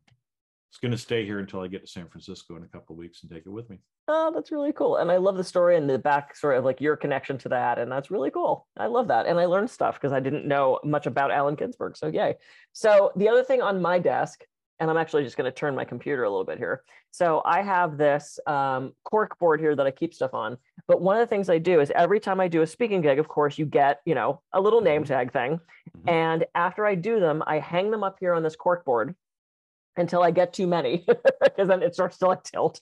it's 0.73 0.79
gonna 0.79 0.97
stay 0.97 1.25
here 1.27 1.39
until 1.39 1.61
i 1.61 1.67
get 1.69 1.83
to 1.83 1.87
san 1.87 2.09
francisco 2.09 2.57
in 2.57 2.63
a 2.63 2.67
couple 2.67 2.95
of 2.95 2.99
weeks 2.99 3.23
and 3.23 3.31
take 3.31 3.45
it 3.45 3.51
with 3.51 3.69
me 3.69 3.79
Oh, 4.09 4.33
that's 4.35 4.51
really 4.51 4.73
cool. 4.73 4.97
And 4.97 5.13
I 5.13 5.19
love 5.19 5.37
the 5.37 5.45
story 5.45 5.77
and 5.77 5.89
the 5.89 5.97
backstory 5.97 6.59
of 6.59 6.65
like 6.65 6.81
your 6.81 6.97
connection 6.97 7.39
to 7.39 7.49
that. 7.51 7.79
And 7.79 7.91
that's 7.91 8.11
really 8.11 8.33
cool. 8.33 8.67
I 8.77 8.87
love 8.87 9.07
that. 9.09 9.27
And 9.27 9.39
I 9.39 9.45
learned 9.47 9.71
stuff 9.71 9.95
because 9.95 10.13
I 10.13 10.19
didn't 10.19 10.45
know 10.45 10.81
much 10.83 11.07
about 11.07 11.31
Allen 11.31 11.55
Ginsberg. 11.55 11.97
So 11.97 12.09
yay. 12.09 12.35
So 12.73 13.13
the 13.15 13.29
other 13.29 13.45
thing 13.45 13.63
on 13.63 13.81
my 13.81 14.01
desk, 14.01 14.43
and 14.81 14.91
I'm 14.91 14.97
actually 14.97 15.23
just 15.23 15.37
going 15.37 15.45
to 15.51 15.57
turn 15.57 15.77
my 15.77 15.85
computer 15.85 16.25
a 16.25 16.29
little 16.31 16.45
bit 16.45 16.59
here. 16.59 16.83
So 17.13 17.43
I 17.45 17.63
have 17.63 17.97
this 17.97 18.41
um, 18.49 18.93
cork 19.05 19.39
board 19.39 19.61
here 19.61 19.77
that 19.77 19.87
I 19.87 19.93
keep 19.93 20.15
stuff 20.15 20.35
on. 20.35 20.59
But 20.89 21.01
one 21.01 21.17
of 21.17 21.21
the 21.21 21.29
things 21.33 21.49
I 21.49 21.59
do 21.59 21.79
is 21.79 21.93
every 21.95 22.19
time 22.19 22.41
I 22.41 22.49
do 22.49 22.63
a 22.63 22.67
speaking 22.67 23.03
gig, 23.03 23.21
of 23.21 23.29
course, 23.29 23.57
you 23.57 23.67
get, 23.67 24.01
you 24.05 24.17
know, 24.17 24.43
a 24.53 24.61
little 24.61 24.81
name 24.81 25.05
Mhm. 25.05 25.07
tag 25.07 25.33
thing. 25.33 25.61
Mhm. 25.99 26.11
And 26.11 26.45
after 26.57 26.85
I 26.85 26.97
do 26.97 27.21
them, 27.21 27.41
I 27.47 27.61
hang 27.61 27.93
them 27.93 28.03
up 28.03 28.17
here 28.19 28.35
on 28.35 28.43
this 28.43 28.57
cork 28.57 28.85
board 28.85 29.15
until 29.97 30.23
I 30.23 30.31
get 30.31 30.53
too 30.53 30.67
many, 30.67 31.05
because 31.43 31.69
then 31.69 31.83
it 31.83 31.95
starts 31.95 32.19
to 32.19 32.27
like 32.27 32.43
tilt. 32.43 32.81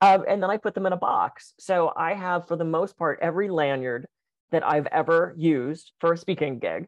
Um, 0.00 0.24
and 0.28 0.42
then 0.42 0.50
I 0.50 0.56
put 0.56 0.74
them 0.74 0.86
in 0.86 0.92
a 0.92 0.96
box. 0.96 1.54
So 1.58 1.92
I 1.96 2.14
have, 2.14 2.46
for 2.46 2.56
the 2.56 2.64
most 2.64 2.96
part, 2.96 3.18
every 3.20 3.48
lanyard 3.48 4.06
that 4.52 4.66
I've 4.66 4.86
ever 4.86 5.34
used 5.36 5.92
for 6.00 6.12
a 6.12 6.16
speaking 6.16 6.58
gig. 6.58 6.86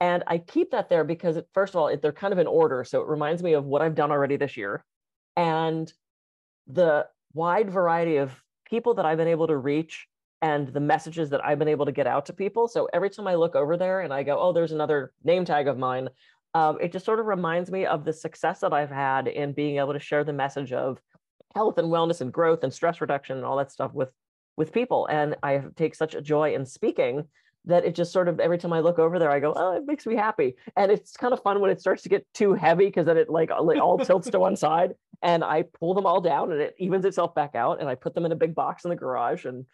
And 0.00 0.22
I 0.28 0.38
keep 0.38 0.70
that 0.70 0.88
there 0.88 1.02
because, 1.02 1.36
it, 1.36 1.48
first 1.52 1.74
of 1.74 1.80
all, 1.80 1.88
it, 1.88 2.00
they're 2.00 2.12
kind 2.12 2.32
of 2.32 2.38
in 2.38 2.46
order. 2.46 2.84
So 2.84 3.00
it 3.00 3.08
reminds 3.08 3.42
me 3.42 3.54
of 3.54 3.64
what 3.64 3.82
I've 3.82 3.96
done 3.96 4.12
already 4.12 4.36
this 4.36 4.56
year 4.56 4.84
and 5.36 5.92
the 6.68 7.06
wide 7.32 7.70
variety 7.70 8.16
of 8.16 8.32
people 8.64 8.94
that 8.94 9.06
I've 9.06 9.18
been 9.18 9.28
able 9.28 9.48
to 9.48 9.56
reach 9.56 10.06
and 10.40 10.68
the 10.68 10.80
messages 10.80 11.30
that 11.30 11.44
I've 11.44 11.58
been 11.58 11.68
able 11.68 11.86
to 11.86 11.92
get 11.92 12.06
out 12.06 12.26
to 12.26 12.32
people. 12.32 12.68
So 12.68 12.88
every 12.92 13.10
time 13.10 13.26
I 13.26 13.34
look 13.34 13.56
over 13.56 13.76
there 13.76 14.02
and 14.02 14.12
I 14.12 14.22
go, 14.22 14.38
oh, 14.38 14.52
there's 14.52 14.72
another 14.72 15.12
name 15.24 15.44
tag 15.44 15.66
of 15.66 15.78
mine, 15.78 16.08
um, 16.54 16.78
it 16.80 16.92
just 16.92 17.04
sort 17.04 17.20
of 17.20 17.26
reminds 17.26 17.70
me 17.70 17.86
of 17.86 18.04
the 18.04 18.12
success 18.12 18.60
that 18.60 18.72
I've 18.72 18.90
had 18.90 19.28
in 19.28 19.52
being 19.52 19.78
able 19.78 19.92
to 19.92 20.00
share 20.00 20.24
the 20.24 20.32
message 20.32 20.72
of 20.72 21.00
health 21.54 21.78
and 21.78 21.88
wellness 21.88 22.20
and 22.20 22.32
growth 22.32 22.64
and 22.64 22.72
stress 22.72 23.00
reduction 23.00 23.36
and 23.36 23.46
all 23.46 23.56
that 23.58 23.72
stuff 23.72 23.92
with 23.92 24.10
with 24.56 24.72
people. 24.72 25.06
And 25.06 25.36
I 25.42 25.62
take 25.76 25.94
such 25.94 26.14
a 26.14 26.20
joy 26.20 26.54
in 26.54 26.66
speaking 26.66 27.24
that 27.64 27.84
it 27.84 27.94
just 27.94 28.12
sort 28.12 28.28
of 28.28 28.40
every 28.40 28.58
time 28.58 28.72
I 28.72 28.80
look 28.80 28.98
over 28.98 29.18
there, 29.18 29.30
I 29.30 29.40
go, 29.40 29.52
oh, 29.54 29.76
it 29.76 29.84
makes 29.86 30.06
me 30.06 30.16
happy. 30.16 30.56
And 30.76 30.90
it's 30.90 31.16
kind 31.16 31.32
of 31.32 31.42
fun 31.42 31.60
when 31.60 31.70
it 31.70 31.80
starts 31.80 32.02
to 32.04 32.08
get 32.08 32.26
too 32.34 32.54
heavy 32.54 32.86
because 32.86 33.06
then 33.06 33.16
it 33.16 33.28
like 33.28 33.50
all 33.50 33.98
tilts 33.98 34.30
to 34.30 34.38
one 34.38 34.56
side 34.56 34.94
and 35.22 35.44
I 35.44 35.64
pull 35.78 35.94
them 35.94 36.06
all 36.06 36.20
down 36.20 36.50
and 36.50 36.60
it 36.60 36.74
evens 36.78 37.04
itself 37.04 37.34
back 37.34 37.54
out 37.54 37.80
and 37.80 37.88
I 37.88 37.94
put 37.94 38.14
them 38.14 38.24
in 38.24 38.32
a 38.32 38.36
big 38.36 38.54
box 38.54 38.84
in 38.84 38.90
the 38.90 38.96
garage 38.96 39.44
and 39.44 39.66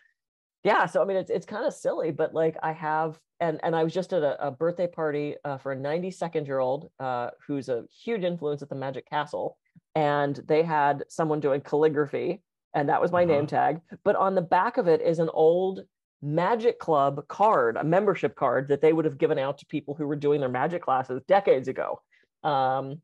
yeah 0.65 0.87
so 0.87 1.01
i 1.01 1.05
mean 1.05 1.17
it's, 1.17 1.31
it's 1.31 1.47
kind 1.47 1.67
of 1.67 1.73
silly 1.73 2.11
but 2.11 2.35
like 2.35 2.57
i 2.63 2.73
have 2.73 3.19
and 3.41 3.61
and 3.63 3.77
i 3.77 3.85
was 3.85 3.93
just 3.93 4.13
at 4.13 4.23
a, 4.23 4.47
a 4.47 4.51
birthday 4.51 4.87
party 4.87 5.37
uh, 5.45 5.57
for 5.59 5.73
a 5.73 5.77
92nd 5.77 6.47
year 6.47 6.59
old 6.59 6.91
uh, 6.99 7.31
who's 7.47 7.69
a 7.69 7.85
huge 8.05 8.25
influence 8.25 8.63
at 8.63 8.69
the 8.69 8.75
magic 8.75 9.09
castle 9.09 9.57
and 9.95 10.41
they 10.47 10.63
had 10.63 11.05
someone 11.09 11.41
doing 11.41 11.61
calligraphy 11.61 12.43
and 12.75 12.89
that 12.89 13.01
was 13.01 13.13
my 13.13 13.25
name 13.25 13.47
tag 13.47 13.81
but 14.05 14.17
on 14.17 14.35
the 14.35 14.43
back 14.43 14.77
of 14.79 14.89
it 14.89 15.01
is 15.01 15.19
an 15.19 15.31
old 15.33 15.81
magic 16.23 16.79
club 16.79 17.27
card 17.29 17.77
a 17.77 17.85
membership 17.85 18.35
card 18.35 18.69
that 18.69 18.81
they 18.81 18.93
would 18.93 19.05
have 19.05 19.19
given 19.19 19.39
out 19.39 19.59
to 19.59 19.67
people 19.67 19.95
who 19.95 20.07
were 20.07 20.17
doing 20.17 20.41
their 20.41 20.49
magic 20.49 20.83
classes 20.83 21.21
decades 21.29 21.69
ago 21.69 22.01
um, 22.45 23.01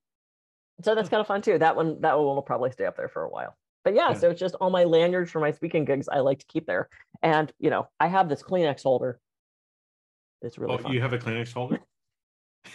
so 0.82 0.94
that's 0.94 1.08
kind 1.08 1.20
of 1.20 1.26
fun 1.26 1.42
too. 1.42 1.58
That 1.58 1.76
one 1.76 2.00
that 2.00 2.16
one 2.16 2.26
will 2.26 2.42
probably 2.42 2.70
stay 2.70 2.84
up 2.84 2.96
there 2.96 3.08
for 3.08 3.22
a 3.22 3.28
while 3.28 3.56
but 3.84 3.94
yeah, 3.94 4.10
Yeah. 4.10 4.14
so 4.14 4.30
it's 4.30 4.40
just 4.40 4.54
all 4.60 4.70
my 4.70 4.84
lanyards 4.84 5.30
for 5.30 5.40
my 5.40 5.50
speaking 5.52 5.84
gigs 5.84 6.08
I 6.08 6.20
like 6.20 6.38
to 6.40 6.46
keep 6.46 6.66
there. 6.66 6.88
And 7.22 7.52
you 7.58 7.70
know, 7.70 7.88
I 7.98 8.08
have 8.08 8.28
this 8.28 8.42
Kleenex 8.42 8.82
holder. 8.82 9.20
It's 10.42 10.58
really 10.58 10.74
oh 10.74 10.78
fun. 10.78 10.92
you 10.92 11.00
have 11.02 11.12
a 11.12 11.18
kleenex 11.18 11.52
holder 11.52 11.80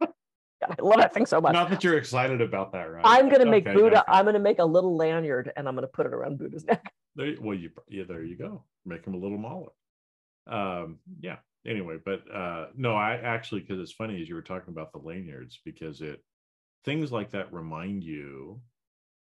I 0.00 0.74
love 0.80 0.98
that 0.98 1.12
thing 1.12 1.26
so 1.26 1.40
much. 1.40 1.52
not 1.52 1.70
that 1.70 1.82
you're 1.82 1.98
excited 1.98 2.40
about 2.40 2.72
that 2.72 2.84
right 2.84 3.02
I'm 3.04 3.28
gonna 3.28 3.44
make 3.46 3.66
Okay, 3.66 3.74
Buddha. 3.74 4.00
okay. 4.02 4.12
I'm 4.12 4.24
gonna 4.24 4.38
make 4.38 4.58
a 4.58 4.64
little 4.64 4.96
lanyard 4.96 5.52
and 5.56 5.66
I'm 5.68 5.74
gonna 5.74 5.86
put 5.88 6.06
it 6.06 6.14
around 6.14 6.38
Buddha's 6.38 6.64
neck. 6.64 6.92
There, 7.14 7.34
well, 7.42 7.54
you 7.54 7.68
yeah, 7.88 8.04
there 8.08 8.22
you 8.24 8.36
go. 8.38 8.64
Make 8.86 9.04
him 9.06 9.12
a 9.12 9.18
little 9.18 9.36
smaller. 9.36 9.68
Um, 10.46 10.98
yeah. 11.20 11.36
Anyway, 11.66 11.98
but 12.02 12.22
uh, 12.34 12.68
no, 12.74 12.94
I 12.94 13.16
actually 13.16 13.60
because 13.60 13.80
it's 13.80 13.92
funny 13.92 14.22
as 14.22 14.30
you 14.30 14.34
were 14.34 14.40
talking 14.40 14.72
about 14.72 14.92
the 14.92 14.98
lanyards 14.98 15.60
because 15.62 16.00
it 16.00 16.24
things 16.86 17.12
like 17.12 17.32
that 17.32 17.52
remind 17.52 18.02
you, 18.02 18.62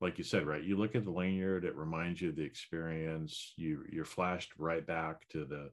like 0.01 0.19
you 0.19 0.25
said, 0.25 0.47
right? 0.47 0.63
You 0.63 0.77
look 0.77 0.95
at 0.95 1.05
the 1.05 1.11
lanyard, 1.11 1.65
it 1.65 1.75
reminds 1.77 2.21
you 2.21 2.31
of 2.31 2.37
the 2.37 2.43
experience. 2.45 3.55
You 3.57 3.85
you're 3.91 4.05
flashed 4.05 4.57
right 4.59 4.87
back 4.87 5.29
to 5.31 5.45
the 5.45 5.73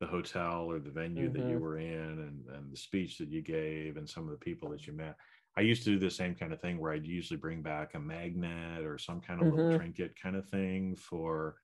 the 0.00 0.06
hotel 0.06 0.64
or 0.64 0.80
the 0.80 0.90
venue 0.90 1.30
that 1.30 1.44
you 1.44 1.58
Mhm. 1.58 1.62
were 1.62 1.78
in 1.78 2.18
and 2.18 2.48
and 2.48 2.72
the 2.72 2.76
speech 2.76 3.18
that 3.18 3.28
you 3.28 3.40
gave 3.42 3.96
and 3.96 4.08
some 4.08 4.24
of 4.24 4.30
the 4.32 4.38
people 4.44 4.68
that 4.70 4.86
you 4.86 4.92
met. 4.92 5.16
I 5.56 5.60
used 5.60 5.84
to 5.84 5.90
do 5.90 5.98
the 5.98 6.10
same 6.10 6.34
kind 6.34 6.52
of 6.52 6.60
thing 6.60 6.78
where 6.78 6.92
I'd 6.92 7.06
usually 7.06 7.38
bring 7.38 7.62
back 7.62 7.94
a 7.94 8.00
magnet 8.00 8.84
or 8.84 8.98
some 8.98 9.20
kind 9.20 9.40
of 9.40 9.48
little 9.48 9.66
Mhm. 9.66 9.68
trinket 9.68 10.16
kind 10.20 10.34
of 10.36 10.48
thing 10.48 10.96
for 10.96 11.56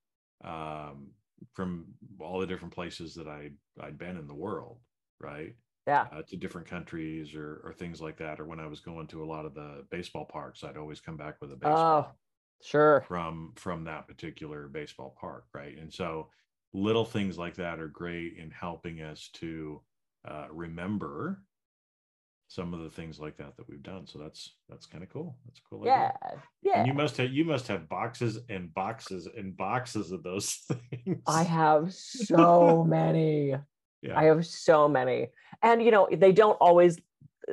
um, 0.45 1.15
from 1.55 1.95
all 2.21 2.39
the 2.41 2.47
different 2.47 2.75
places 2.75 3.15
that 3.17 3.29
I 3.29 3.53
I'd 3.81 3.99
been 3.99 4.17
in 4.17 4.27
the 4.27 4.35
world, 4.35 4.83
right? 5.21 5.57
Yeah. 5.89 6.07
Uh, 6.13 6.23
to 6.29 6.37
different 6.37 6.67
countries 6.69 7.35
or 7.35 7.63
or 7.65 7.73
things 7.73 8.01
like 8.01 8.19
that. 8.19 8.39
Or 8.41 8.45
when 8.45 8.61
I 8.61 8.67
was 8.67 8.81
going 8.81 9.07
to 9.09 9.25
a 9.25 9.31
lot 9.35 9.47
of 9.47 9.55
the 9.55 9.87
baseball 9.91 10.27
parks, 10.27 10.63
I'd 10.63 10.77
always 10.77 11.01
come 11.01 11.17
back 11.17 11.37
with 11.41 11.51
a 11.53 11.57
baseball 11.57 12.09
Oh, 12.11 12.15
sure. 12.63 13.01
from 13.09 13.55
from 13.57 13.85
that 13.85 14.07
particular 14.07 14.69
baseball 14.69 15.17
park, 15.19 15.47
right? 15.55 15.77
And 15.79 15.93
so 15.93 16.31
little 16.75 17.07
things 17.07 17.39
like 17.39 17.55
that 17.55 17.81
are 17.81 17.89
great 17.89 18.37
in 18.37 18.51
helping 18.51 19.01
us 19.01 19.31
to 19.41 19.83
uh, 20.27 20.49
remember 20.51 21.43
some 22.51 22.73
of 22.75 22.81
the 22.81 22.91
things 22.91 23.19
like 23.19 23.37
that 23.37 23.57
that 23.57 23.69
we've 23.69 23.83
done. 23.83 24.07
So 24.07 24.19
that's 24.19 24.57
that's 24.69 24.87
kind 24.87 25.03
of 25.05 25.11
cool. 25.11 25.39
That's 25.47 25.61
cool. 25.71 25.83
idea. 25.83 26.13
Yeah. 26.23 26.39
Yeah. 26.63 26.79
And 26.81 26.87
you 26.87 26.95
must 26.95 27.17
have 27.19 27.31
you 27.33 27.45
must 27.45 27.67
have 27.69 27.89
boxes 27.89 28.39
and 28.49 28.73
boxes 28.75 29.27
and 29.37 29.57
boxes 29.57 30.13
of 30.13 30.23
those 30.23 30.55
things. 30.91 31.23
I 31.27 31.43
have 31.45 31.93
so 32.29 32.85
many. 32.85 33.55
Yeah. 34.03 34.19
I 34.19 34.25
have 34.25 34.47
so 34.47 34.89
many. 34.89 35.29
And 35.63 35.83
you 35.83 35.91
know, 35.91 36.09
they 36.11 36.33
don't 36.33 36.57
always 36.61 36.99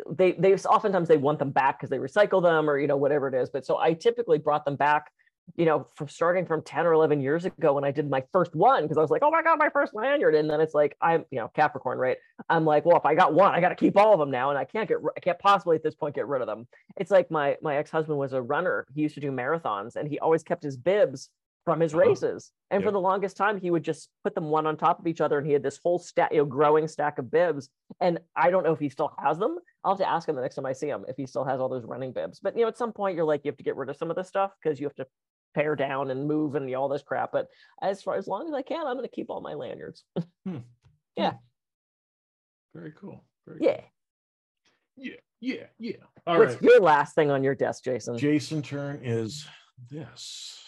they 0.10 0.34
they 0.34 0.54
oftentimes 0.54 1.08
they 1.08 1.18
want 1.18 1.40
them 1.40 1.52
back 1.52 1.80
because 1.80 1.90
they 1.90 1.98
recycle 1.98 2.42
them 2.42 2.70
or 2.70 2.78
you 2.78 2.88
know 2.88 2.98
whatever 2.98 3.28
it 3.28 3.34
is. 3.34 3.50
But 3.50 3.66
so 3.66 3.78
I 3.78 3.94
typically 3.94 4.38
brought 4.38 4.66
them 4.66 4.76
back, 4.76 5.12
you 5.56 5.66
know, 5.66 5.88
from 5.96 6.08
starting 6.08 6.46
from 6.46 6.62
10 6.62 6.86
or 6.86 6.94
11 6.94 7.22
years 7.22 7.46
ago 7.46 7.74
when 7.74 7.84
I 7.84 7.92
did 7.92 8.10
my 8.10 8.24
first 8.32 8.56
one 8.56 8.84
because 8.84 8.98
I 8.98 9.02
was 9.02 9.10
like, 9.10 9.22
oh 9.24 9.32
my 9.32 9.42
god, 9.42 9.58
my 9.58 9.70
first 9.70 9.94
lanyard. 9.94 10.36
And 10.36 10.50
then 10.50 10.60
it's 10.60 10.74
like 10.74 10.98
I'm, 11.02 11.26
you 11.32 11.40
know, 11.40 11.50
Capricorn, 11.56 11.98
right? 11.98 12.18
I'm 12.50 12.66
like, 12.66 12.86
well, 12.86 12.98
if 12.98 13.06
I 13.06 13.16
got 13.16 13.34
one, 13.34 13.54
I 13.54 13.62
got 13.62 13.70
to 13.70 13.76
keep 13.76 13.98
all 13.98 14.14
of 14.14 14.20
them 14.20 14.32
now, 14.32 14.50
and 14.50 14.60
I 14.60 14.66
can't 14.66 14.88
get 14.88 14.98
I 15.16 15.20
can't 15.20 15.40
possibly 15.40 15.78
at 15.78 15.84
this 15.84 15.96
point 15.96 16.16
get 16.16 16.28
rid 16.28 16.42
of 16.42 16.48
them. 16.48 16.68
It's 16.98 17.12
like 17.12 17.32
my 17.32 17.58
my 17.62 17.78
ex 17.78 17.90
husband 17.90 18.20
was 18.20 18.34
a 18.34 18.42
runner. 18.42 18.86
He 18.94 19.02
used 19.02 19.16
to 19.16 19.22
do 19.22 19.32
marathons, 19.32 19.96
and 19.96 20.08
he 20.08 20.20
always 20.20 20.44
kept 20.44 20.64
his 20.64 20.78
bibs 20.78 21.30
from 21.66 21.80
his 21.80 21.94
Uh-huh. 21.94 22.08
races. 22.08 22.52
And 22.72 22.84
for 22.84 22.92
the 22.92 23.00
longest 23.00 23.38
time, 23.38 23.60
he 23.60 23.72
would 23.72 23.84
just 23.84 24.10
put 24.24 24.36
them 24.36 24.50
one 24.50 24.66
on 24.68 24.78
top 24.78 25.00
of 25.00 25.08
each 25.08 25.20
other, 25.22 25.38
and 25.38 25.46
he 25.48 25.54
had 25.54 25.64
this 25.64 25.80
whole 25.82 25.98
stack, 26.00 26.32
you 26.32 26.38
know, 26.40 26.46
growing 26.46 26.88
stack 26.88 27.18
of 27.20 27.30
bibs. 27.32 27.70
And 28.00 28.20
I 28.36 28.52
don't 28.52 28.64
know 28.64 28.74
if 28.74 28.80
he 28.80 28.90
still 28.90 29.12
has 29.20 29.38
them. 29.38 29.58
I'll 29.84 29.94
have 29.94 30.00
to 30.00 30.10
ask 30.10 30.28
him 30.30 30.36
the 30.36 30.42
next 30.42 30.56
time 30.56 30.66
I 30.66 30.74
see 30.74 30.88
him 30.90 31.06
if 31.08 31.16
he 31.18 31.26
still 31.26 31.44
has 31.44 31.60
all 31.60 31.70
those 31.70 31.86
running 31.86 32.12
bibs. 32.12 32.40
But 32.40 32.56
you 32.56 32.62
know, 32.64 32.68
at 32.68 32.78
some 32.78 32.94
point, 32.94 33.16
you're 33.16 33.26
like, 33.26 33.42
you 33.44 33.50
have 33.52 33.58
to 33.58 33.64
get 33.64 33.76
rid 33.76 33.90
of 33.90 33.98
some 33.98 34.10
of 34.10 34.16
this 34.16 34.28
stuff 34.28 34.52
because 34.62 34.80
you 34.80 34.86
have 34.88 34.96
to 34.96 35.08
pare 35.54 35.76
down 35.76 36.12
and 36.12 36.28
move 36.28 36.56
and 36.56 36.74
all 36.76 36.90
this 36.90 37.02
crap. 37.04 37.32
But 37.32 37.48
as 37.82 38.02
far 38.02 38.16
as 38.16 38.28
long 38.28 38.48
as 38.48 38.54
I 38.54 38.62
can, 38.62 38.86
I'm 38.86 38.96
going 38.98 39.08
to 39.08 39.16
keep 39.16 39.30
all 39.30 39.42
my 39.42 39.54
lanyards. 39.54 40.04
Yeah. 41.18 41.36
Very 42.74 42.92
cool. 42.92 43.24
Very 43.48 43.60
yeah. 43.62 43.78
cool. 43.78 43.86
Yeah. 44.98 45.14
Yeah. 45.40 45.64
Yeah. 45.80 45.96
All 46.28 46.40
What's 46.40 46.56
right. 46.56 46.62
your 46.64 46.82
last 46.82 47.16
thing 47.16 47.32
on 47.32 47.42
your 47.44 47.56
desk, 47.56 47.86
Jason? 47.86 48.18
Jason 48.18 48.62
turn 48.62 49.00
is 49.02 49.48
this. 49.90 50.65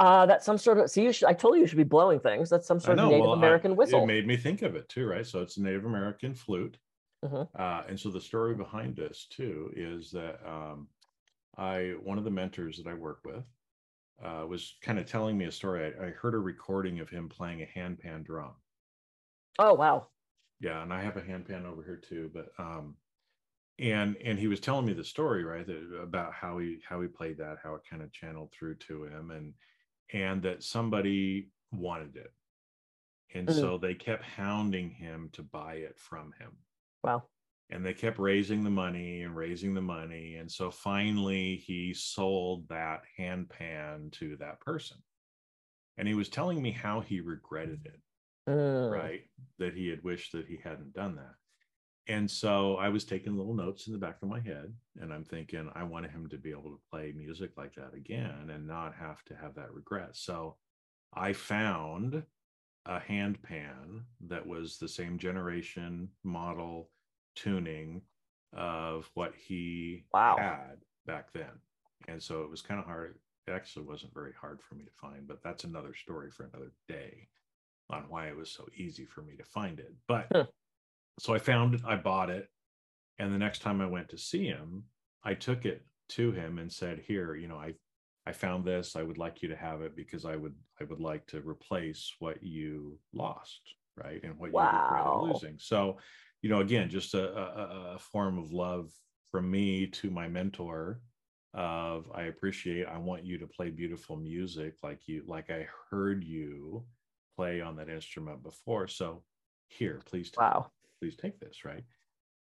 Uh, 0.00 0.24
that's 0.24 0.46
some 0.46 0.56
sort 0.56 0.78
of. 0.78 0.90
See, 0.90 1.02
you 1.02 1.12
should. 1.12 1.28
I 1.28 1.34
told 1.34 1.56
you 1.56 1.60
you 1.60 1.66
should 1.66 1.76
be 1.76 1.84
blowing 1.84 2.20
things. 2.20 2.48
That's 2.48 2.66
some 2.66 2.80
sort 2.80 2.96
know, 2.96 3.04
of 3.04 3.10
Native 3.10 3.26
well, 3.26 3.34
I- 3.34 3.38
American 3.38 3.76
whistle. 3.76 4.02
It 4.02 4.06
made 4.06 4.26
me 4.26 4.36
think 4.36 4.62
of 4.62 4.74
it 4.74 4.88
too, 4.88 5.06
right? 5.06 5.26
So 5.26 5.42
it's 5.42 5.58
a 5.58 5.62
Native 5.62 5.84
American 5.84 6.34
flute. 6.34 6.78
Mhm. 7.22 7.46
Uh, 7.54 7.82
and 7.86 8.00
so 8.00 8.08
the 8.08 8.20
story 8.20 8.54
behind 8.54 8.96
this 8.96 9.26
too 9.30 9.70
is 9.76 10.10
that 10.12 10.40
um, 10.48 10.88
I, 11.58 11.94
one 12.02 12.16
of 12.16 12.24
the 12.24 12.30
mentors 12.30 12.78
that 12.78 12.86
I 12.86 12.94
work 12.94 13.20
with, 13.26 13.44
uh, 14.24 14.46
was 14.48 14.78
kind 14.80 14.98
of 14.98 15.04
telling 15.04 15.36
me 15.36 15.44
a 15.44 15.52
story. 15.52 15.92
I, 15.94 16.06
I 16.06 16.10
heard 16.12 16.34
a 16.34 16.38
recording 16.38 17.00
of 17.00 17.10
him 17.10 17.28
playing 17.28 17.60
a 17.60 17.66
handpan 17.78 18.24
drum. 18.24 18.54
oh 19.58 19.74
wow. 19.74 20.08
Yeah, 20.60 20.82
and 20.82 20.94
I 20.94 21.02
have 21.02 21.18
a 21.18 21.22
handpan 21.22 21.66
over 21.66 21.82
here 21.82 21.96
too, 22.02 22.30
but 22.32 22.52
um, 22.58 22.96
and 23.78 24.16
and 24.16 24.38
he 24.38 24.46
was 24.46 24.60
telling 24.60 24.86
me 24.86 24.94
the 24.94 25.04
story 25.04 25.44
right 25.44 25.66
about 26.02 26.32
how 26.32 26.56
he 26.56 26.80
how 26.88 27.02
he 27.02 27.08
played 27.08 27.36
that, 27.36 27.58
how 27.62 27.74
it 27.74 27.82
kind 27.88 28.02
of 28.02 28.12
channeled 28.12 28.52
through 28.52 28.76
to 28.76 29.04
him, 29.04 29.30
and 29.30 29.52
and 30.12 30.42
that 30.42 30.62
somebody 30.62 31.50
wanted 31.72 32.16
it, 32.16 32.32
and 33.34 33.48
Mhm. 33.48 33.52
so 33.52 33.78
they 33.78 33.94
kept 33.94 34.24
hounding 34.24 34.90
him 34.90 35.30
to 35.30 35.42
buy 35.42 35.76
it 35.76 35.98
from 35.98 36.32
him, 36.32 36.58
Wow. 37.02 37.30
and 37.70 37.84
they 37.86 37.94
kept 37.94 38.18
raising 38.18 38.64
the 38.64 38.70
money 38.70 39.22
and 39.22 39.36
raising 39.36 39.74
the 39.74 39.80
money, 39.82 40.36
and 40.36 40.50
so 40.50 40.70
finally 40.70 41.56
he 41.56 41.94
sold 41.94 42.68
that 42.68 43.04
handpan 43.18 44.10
to 44.12 44.36
that 44.38 44.60
person, 44.60 44.98
and 45.96 46.08
he 46.08 46.14
was 46.14 46.28
telling 46.28 46.60
me 46.62 46.72
how 46.72 47.00
he 47.00 47.20
regretted 47.20 47.86
it 47.86 48.02
Mm. 48.46 48.90
right 48.92 49.30
that 49.58 49.74
he 49.74 49.88
had 49.88 50.02
wished 50.04 50.32
that 50.32 50.46
he 50.48 50.56
hadn't 50.58 50.92
done 50.94 51.16
that 51.16 51.36
and 52.06 52.30
so 52.30 52.76
i 52.76 52.88
was 52.88 53.04
taking 53.04 53.36
little 53.36 53.54
notes 53.54 53.86
in 53.86 53.92
the 53.92 53.98
back 53.98 54.18
of 54.22 54.28
my 54.28 54.40
head 54.40 54.74
and 55.00 55.12
i'm 55.12 55.24
thinking 55.24 55.70
i 55.74 55.82
wanted 55.82 56.10
him 56.10 56.28
to 56.28 56.38
be 56.38 56.50
able 56.50 56.70
to 56.70 56.80
play 56.90 57.12
music 57.12 57.56
like 57.56 57.74
that 57.74 57.94
again 57.94 58.50
and 58.50 58.66
not 58.66 58.94
have 58.94 59.24
to 59.24 59.34
have 59.34 59.54
that 59.54 59.72
regret 59.72 60.16
so 60.16 60.56
i 61.14 61.32
found 61.32 62.24
a 62.86 62.98
handpan 63.00 64.04
that 64.20 64.46
was 64.46 64.78
the 64.78 64.88
same 64.88 65.18
generation 65.18 66.10
model 66.24 66.90
tuning 67.36 68.02
of 68.52 69.10
what 69.14 69.34
he 69.34 70.06
Wow. 70.12 70.36
had 70.38 70.76
back 71.06 71.32
then 71.32 71.60
and 72.08 72.22
so 72.22 72.42
it 72.42 72.50
was 72.50 72.62
kind 72.62 72.80
of 72.80 72.86
hard 72.86 73.18
it 73.46 73.52
actually 73.52 73.84
wasn't 73.84 74.14
very 74.14 74.32
hard 74.32 74.62
for 74.62 74.74
me 74.74 74.84
to 74.84 74.90
find 74.92 75.28
but 75.28 75.42
that's 75.42 75.64
another 75.64 75.94
story 75.94 76.30
for 76.30 76.44
another 76.44 76.72
day 76.88 77.28
on 77.90 78.08
why 78.08 78.28
it 78.28 78.36
was 78.36 78.50
so 78.50 78.66
easy 78.76 79.04
for 79.04 79.22
me 79.22 79.36
to 79.36 79.44
find 79.44 79.80
it. 79.80 79.94
But. 80.06 80.32
So 81.18 81.34
I 81.34 81.38
found 81.38 81.74
it, 81.74 81.82
I 81.84 81.96
bought 81.96 82.30
it, 82.30 82.48
and 83.18 83.32
the 83.32 83.38
next 83.38 83.60
time 83.60 83.80
I 83.80 83.86
went 83.86 84.10
to 84.10 84.18
see 84.18 84.46
him, 84.46 84.84
I 85.24 85.34
took 85.34 85.66
it 85.66 85.86
to 86.10 86.32
him 86.32 86.58
and 86.58 86.72
said, 86.72 87.00
"Here, 87.00 87.34
you 87.34 87.48
know, 87.48 87.56
I 87.58 87.74
I 88.26 88.32
found 88.32 88.64
this. 88.64 88.96
I 88.96 89.02
would 89.02 89.18
like 89.18 89.42
you 89.42 89.48
to 89.48 89.56
have 89.56 89.82
it 89.82 89.96
because 89.96 90.24
I 90.24 90.36
would 90.36 90.56
I 90.80 90.84
would 90.84 91.00
like 91.00 91.26
to 91.28 91.40
replace 91.42 92.14
what 92.18 92.42
you 92.42 93.00
lost, 93.12 93.62
right? 93.96 94.22
And 94.24 94.38
what 94.38 94.54
you 94.54 94.68
Wow. 94.68 94.72
regretted 94.72 95.16
losing." 95.16 95.58
So, 95.58 95.98
you 96.42 96.50
know, 96.50 96.60
again, 96.60 96.88
just 96.90 97.14
a, 97.14 97.36
a, 97.36 97.94
a 97.96 97.98
form 97.98 98.38
of 98.38 98.52
love 98.52 98.90
from 99.30 99.50
me 99.50 99.86
to 99.86 100.10
my 100.10 100.28
mentor 100.28 101.02
of 101.52 102.10
I 102.14 102.22
appreciate 102.24 102.86
I 102.86 102.98
want 102.98 103.24
you 103.24 103.38
to 103.38 103.46
play 103.46 103.70
beautiful 103.70 104.16
music 104.16 104.76
like 104.84 105.08
you 105.08 105.24
like 105.26 105.50
I 105.50 105.66
heard 105.90 106.22
you 106.24 106.86
play 107.36 107.60
on 107.60 107.76
that 107.76 107.88
instrument 107.88 108.42
before. 108.42 108.86
So 108.88 109.24
here, 109.68 110.00
please 110.06 110.30
Wow. 110.36 110.72
Please 111.00 111.16
take 111.16 111.40
this, 111.40 111.64
right? 111.64 111.84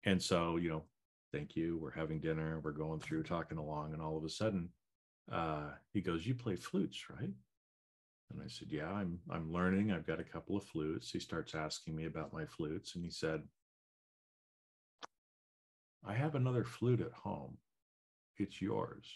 And 0.05 0.21
so, 0.21 0.57
you 0.57 0.69
know, 0.69 0.83
thank 1.31 1.55
you. 1.55 1.77
We're 1.81 1.91
having 1.91 2.19
dinner, 2.19 2.59
we're 2.63 2.71
going 2.71 2.99
through 2.99 3.23
talking 3.23 3.57
along, 3.57 3.93
and 3.93 4.01
all 4.01 4.17
of 4.17 4.23
a 4.23 4.29
sudden, 4.29 4.69
uh, 5.31 5.71
he 5.91 6.01
goes, 6.01 6.25
You 6.25 6.35
play 6.35 6.55
flutes, 6.55 7.05
right? 7.09 7.31
And 8.31 8.41
I 8.43 8.47
said, 8.47 8.69
Yeah, 8.71 8.91
I'm 8.91 9.19
I'm 9.29 9.51
learning. 9.51 9.91
I've 9.91 10.07
got 10.07 10.19
a 10.19 10.23
couple 10.23 10.57
of 10.57 10.63
flutes. 10.63 11.11
He 11.11 11.19
starts 11.19 11.55
asking 11.55 11.95
me 11.95 12.05
about 12.05 12.33
my 12.33 12.45
flutes, 12.45 12.95
and 12.95 13.03
he 13.03 13.11
said, 13.11 13.41
I 16.05 16.13
have 16.13 16.35
another 16.35 16.63
flute 16.63 17.01
at 17.01 17.13
home. 17.13 17.57
It's 18.37 18.61
yours. 18.61 19.07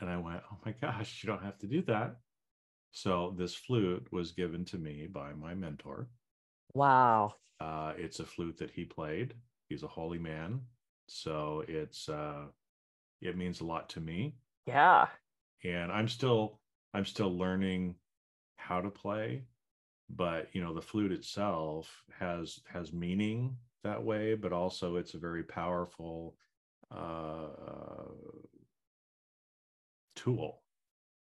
And 0.00 0.10
I 0.10 0.16
went, 0.16 0.42
Oh 0.50 0.58
my 0.64 0.74
gosh, 0.80 1.22
you 1.22 1.28
don't 1.28 1.44
have 1.44 1.58
to 1.58 1.66
do 1.66 1.82
that. 1.82 2.16
So 2.92 3.34
this 3.38 3.54
flute 3.54 4.08
was 4.10 4.32
given 4.32 4.64
to 4.66 4.78
me 4.78 5.06
by 5.06 5.32
my 5.32 5.54
mentor. 5.54 6.08
Wow. 6.74 7.34
Uh, 7.60 7.92
it's 7.96 8.20
a 8.20 8.24
flute 8.24 8.58
that 8.58 8.70
he 8.70 8.84
played. 8.84 9.34
He's 9.68 9.82
a 9.82 9.88
holy 9.88 10.18
man, 10.18 10.62
so 11.08 11.64
it's 11.68 12.08
uh, 12.08 12.46
it 13.20 13.36
means 13.36 13.60
a 13.60 13.64
lot 13.66 13.88
to 13.90 14.00
me. 14.00 14.34
Yeah. 14.66 15.06
And 15.64 15.92
I'm 15.92 16.08
still 16.08 16.58
I'm 16.94 17.04
still 17.04 17.36
learning 17.36 17.96
how 18.56 18.80
to 18.80 18.90
play, 18.90 19.44
but 20.08 20.48
you 20.52 20.62
know 20.62 20.74
the 20.74 20.82
flute 20.82 21.12
itself 21.12 22.02
has 22.18 22.60
has 22.72 22.92
meaning 22.92 23.56
that 23.84 24.02
way, 24.02 24.34
but 24.34 24.52
also 24.52 24.96
it's 24.96 25.14
a 25.14 25.18
very 25.18 25.42
powerful 25.42 26.36
uh, 26.90 27.48
tool 30.16 30.62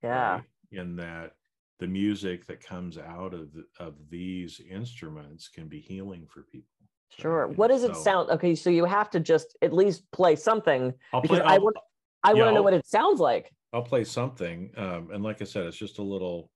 Yeah. 0.02 0.34
right? 0.34 0.44
in 0.72 0.96
that 0.96 1.32
the 1.80 1.86
music 1.86 2.46
that 2.46 2.60
comes 2.64 2.98
out 2.98 3.34
of 3.34 3.52
the, 3.52 3.64
of 3.80 3.94
these 4.08 4.60
instruments 4.70 5.48
can 5.48 5.66
be 5.68 5.80
healing 5.80 6.26
for 6.28 6.42
people 6.42 6.68
So, 7.10 7.22
Sure. 7.22 7.46
What 7.48 7.68
does 7.68 7.84
it 7.84 7.94
so 7.96 8.02
sound? 8.02 8.30
Okay, 8.30 8.54
so 8.54 8.70
you 8.70 8.84
have 8.84 9.10
to 9.10 9.20
just 9.20 9.56
at 9.62 9.72
least 9.72 10.10
play 10.12 10.36
something 10.36 10.92
I'll 11.12 11.20
because 11.20 11.40
play, 11.40 11.54
I 11.54 11.58
want 11.58 11.76
I 12.22 12.32
yeah, 12.32 12.38
want 12.38 12.48
to 12.48 12.52
know 12.52 12.58
I'll- 12.58 12.64
what 12.64 12.74
it 12.74 12.86
sounds 12.86 13.20
like. 13.20 13.50
I'll 13.72 13.82
play 13.82 14.04
something 14.04 14.70
um, 14.76 15.10
and 15.12 15.24
like 15.24 15.42
i 15.42 15.44
said 15.44 15.66
it's 15.66 15.76
just 15.76 15.98
a 15.98 16.02
little 16.02 16.48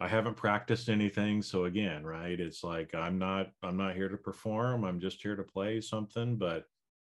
i 0.00 0.06
haven't 0.06 0.36
practiced 0.36 0.90
anything 0.90 1.40
so 1.40 1.64
again 1.64 2.04
right 2.04 2.38
it's 2.38 2.62
like 2.62 2.94
i'm 2.94 3.18
not 3.18 3.52
i'm 3.62 3.78
not 3.78 3.96
here 3.96 4.10
to 4.10 4.18
perform 4.18 4.84
i'm 4.84 5.00
just 5.00 5.22
here 5.22 5.34
to 5.34 5.42
play 5.42 5.80
something 5.80 6.36
but 6.36 6.66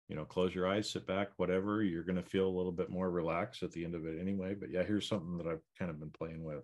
you 0.08 0.14
know 0.14 0.24
close 0.24 0.54
your 0.54 0.68
eyes 0.68 0.88
sit 0.88 1.08
back 1.08 1.30
whatever 1.38 1.82
you're 1.82 2.04
going 2.04 2.22
to 2.22 2.22
feel 2.22 2.46
a 2.46 2.56
little 2.56 2.70
bit 2.70 2.88
more 2.88 3.10
relaxed 3.10 3.64
at 3.64 3.72
the 3.72 3.84
end 3.84 3.96
of 3.96 4.06
it 4.06 4.16
anyway 4.20 4.54
but 4.54 4.70
yeah 4.70 4.84
here's 4.84 5.08
something 5.08 5.36
that 5.36 5.48
i've 5.48 5.64
kind 5.76 5.90
of 5.90 5.98
been 5.98 6.12
playing 6.12 6.44
with 6.44 6.62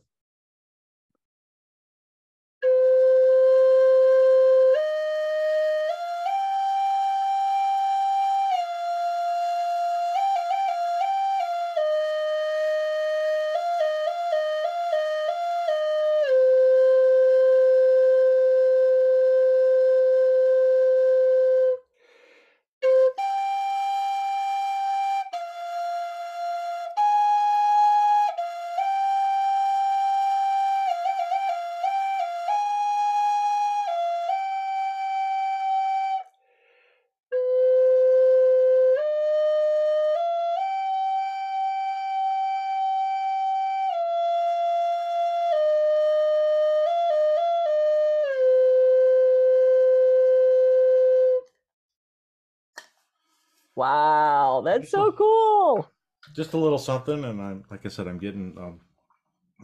that's 54.64 54.90
so 54.90 55.12
cool. 55.12 55.88
just 56.34 56.52
a 56.52 56.56
little 56.56 56.78
something 56.78 57.24
and 57.24 57.40
i'm 57.40 57.64
like 57.70 57.84
i 57.84 57.88
said 57.88 58.06
i'm 58.06 58.18
getting 58.18 58.54
um 58.58 58.80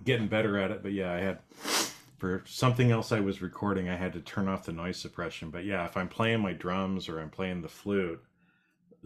getting 0.05 0.29
better 0.29 0.59
at 0.59 0.71
it 0.71 0.83
but 0.83 0.93
yeah 0.93 1.13
i 1.13 1.19
had 1.19 1.39
for 2.19 2.43
something 2.47 2.91
else 2.91 3.13
i 3.13 3.21
was 3.21 3.43
recording 3.43 3.89
i 3.89 3.97
had 3.97 4.13
to 4.13 4.21
turn 4.21 4.49
off 4.49 4.65
the 4.65 4.73
noise 4.73 4.97
suppression 4.97 5.51
but 5.51 5.65
yeah 5.65 5.85
if 5.85 5.97
i'm 5.97 6.09
playing 6.09 6.41
my 6.41 6.53
drums 6.53 7.09
or 7.09 7.21
i'm 7.21 7.31
playing 7.31 7.63
the 7.63 7.69
flute 7.69 8.23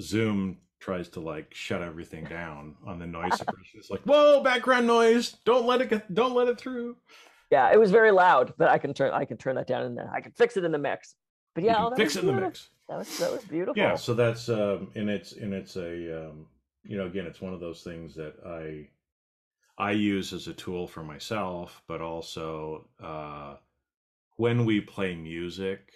zoom 0.01 0.59
tries 0.85 1.09
to 1.09 1.21
like 1.21 1.55
shut 1.55 1.81
everything 1.81 2.25
down 2.25 2.77
on 2.87 2.99
the 2.99 3.07
noise 3.07 3.35
suppression. 3.39 3.81
It's 3.81 3.91
like, 3.91 4.03
whoa, 4.03 4.43
background 4.43 4.87
noise! 4.87 5.37
Don't 5.45 5.67
let 5.67 5.81
it 5.81 5.89
get, 5.89 6.13
don't 6.15 6.35
let 6.35 6.49
it 6.49 6.59
through. 6.59 6.97
Yeah, 7.51 7.73
it 7.73 7.81
was 7.81 7.91
very 7.91 8.11
loud, 8.11 8.53
but 8.59 8.69
I 8.69 8.79
can 8.79 8.93
turn 8.93 9.13
I 9.13 9.25
can 9.25 9.37
turn 9.37 9.57
that 9.57 9.67
down 9.67 9.83
and 9.83 9.97
then 9.97 10.09
I 10.13 10.21
can 10.21 10.33
fix 10.33 10.57
it 10.57 10.65
in 10.65 10.73
the 10.73 10.79
mix. 10.79 11.15
But 11.55 11.65
yeah, 11.65 11.89
fix 11.97 12.17
it 12.17 12.25
in 12.25 12.35
the 12.35 12.41
mix. 12.41 12.69
That 12.89 12.99
was 12.99 13.19
that 13.19 13.33
was 13.33 13.45
beautiful. 13.45 13.75
Yeah, 13.83 13.95
so 13.97 14.15
that's 14.15 14.49
um, 14.49 14.91
and 14.95 15.09
it's 15.09 15.33
and 15.33 15.55
it's 15.55 15.77
a 15.77 16.27
um, 16.29 16.47
you 16.85 16.97
know 16.99 17.07
again 17.07 17.27
it's 17.27 17.41
one 17.41 17.55
of 17.55 17.61
those 17.61 17.83
things 17.83 18.15
that 18.17 18.35
I 18.47 18.89
I 19.83 19.93
use 19.93 20.33
as 20.33 20.47
a 20.49 20.55
tool 20.55 20.87
for 20.87 21.03
myself, 21.03 21.83
but 21.89 22.01
also 22.01 22.87
uh, 23.03 23.57
when 24.37 24.65
we 24.67 24.81
play 24.81 25.15
music, 25.15 25.93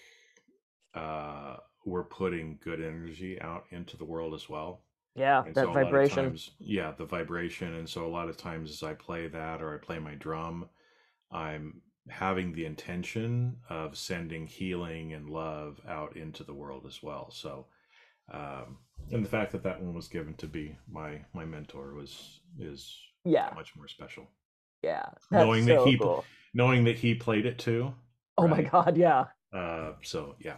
uh, 0.94 1.56
we're 1.84 2.04
putting 2.04 2.58
good 2.62 2.80
energy 2.80 3.40
out 3.40 3.64
into 3.70 3.96
the 3.96 4.04
world 4.04 4.34
as 4.34 4.48
well. 4.48 4.82
yeah, 5.14 5.44
And 5.44 5.54
that 5.54 5.64
so 5.64 5.70
a 5.70 5.72
lot 5.72 5.76
of 5.78 5.84
vibration. 5.84 6.16
times- 6.24 6.50
yeah, 6.58 6.92
the 6.96 7.04
vibration. 7.04 7.74
And 7.74 7.88
so 7.88 8.06
a 8.06 8.08
lot 8.08 8.28
of 8.28 8.36
times 8.36 8.70
as 8.70 8.82
I 8.82 8.94
play 8.94 9.28
that 9.28 9.62
or 9.62 9.74
I 9.74 9.78
play 9.84 9.98
my 9.98 10.14
drum, 10.14 10.68
I'm 11.30 11.82
having 12.08 12.52
the 12.52 12.64
intention 12.66 13.56
of 13.68 13.96
sending 13.96 14.46
healing 14.46 15.12
and 15.12 15.28
love 15.30 15.80
out 15.88 16.16
into 16.16 16.44
the 16.44 16.54
world 16.54 16.84
as 16.86 17.02
well. 17.02 17.30
So, 17.30 17.66
um, 18.32 18.78
and 19.12 19.24
the 19.24 19.28
fact 19.28 19.52
that 19.52 19.62
that 19.62 19.80
one 19.80 19.94
was 19.94 20.08
given 20.08 20.34
to 20.34 20.46
be 20.46 20.76
my 20.90 21.20
my 21.32 21.44
mentor 21.44 21.94
was 21.94 22.40
is 22.58 22.96
yeah, 23.24 23.50
much 23.54 23.74
more 23.76 23.88
special. 23.88 24.26
yeah. 24.82 25.06
Knowing 25.30 25.66
that 25.66 25.80
he- 25.82 25.98
cool. 25.98 26.24
Knowing 26.54 26.84
that 26.84 26.96
he 26.98 27.14
played 27.14 27.46
it 27.46 27.58
too. 27.58 27.94
Oh 28.36 28.48
my 28.48 28.62
god, 28.62 28.96
yeah. 28.96 29.24
Uh, 29.52 29.92
so 30.02 30.36
yeah, 30.40 30.56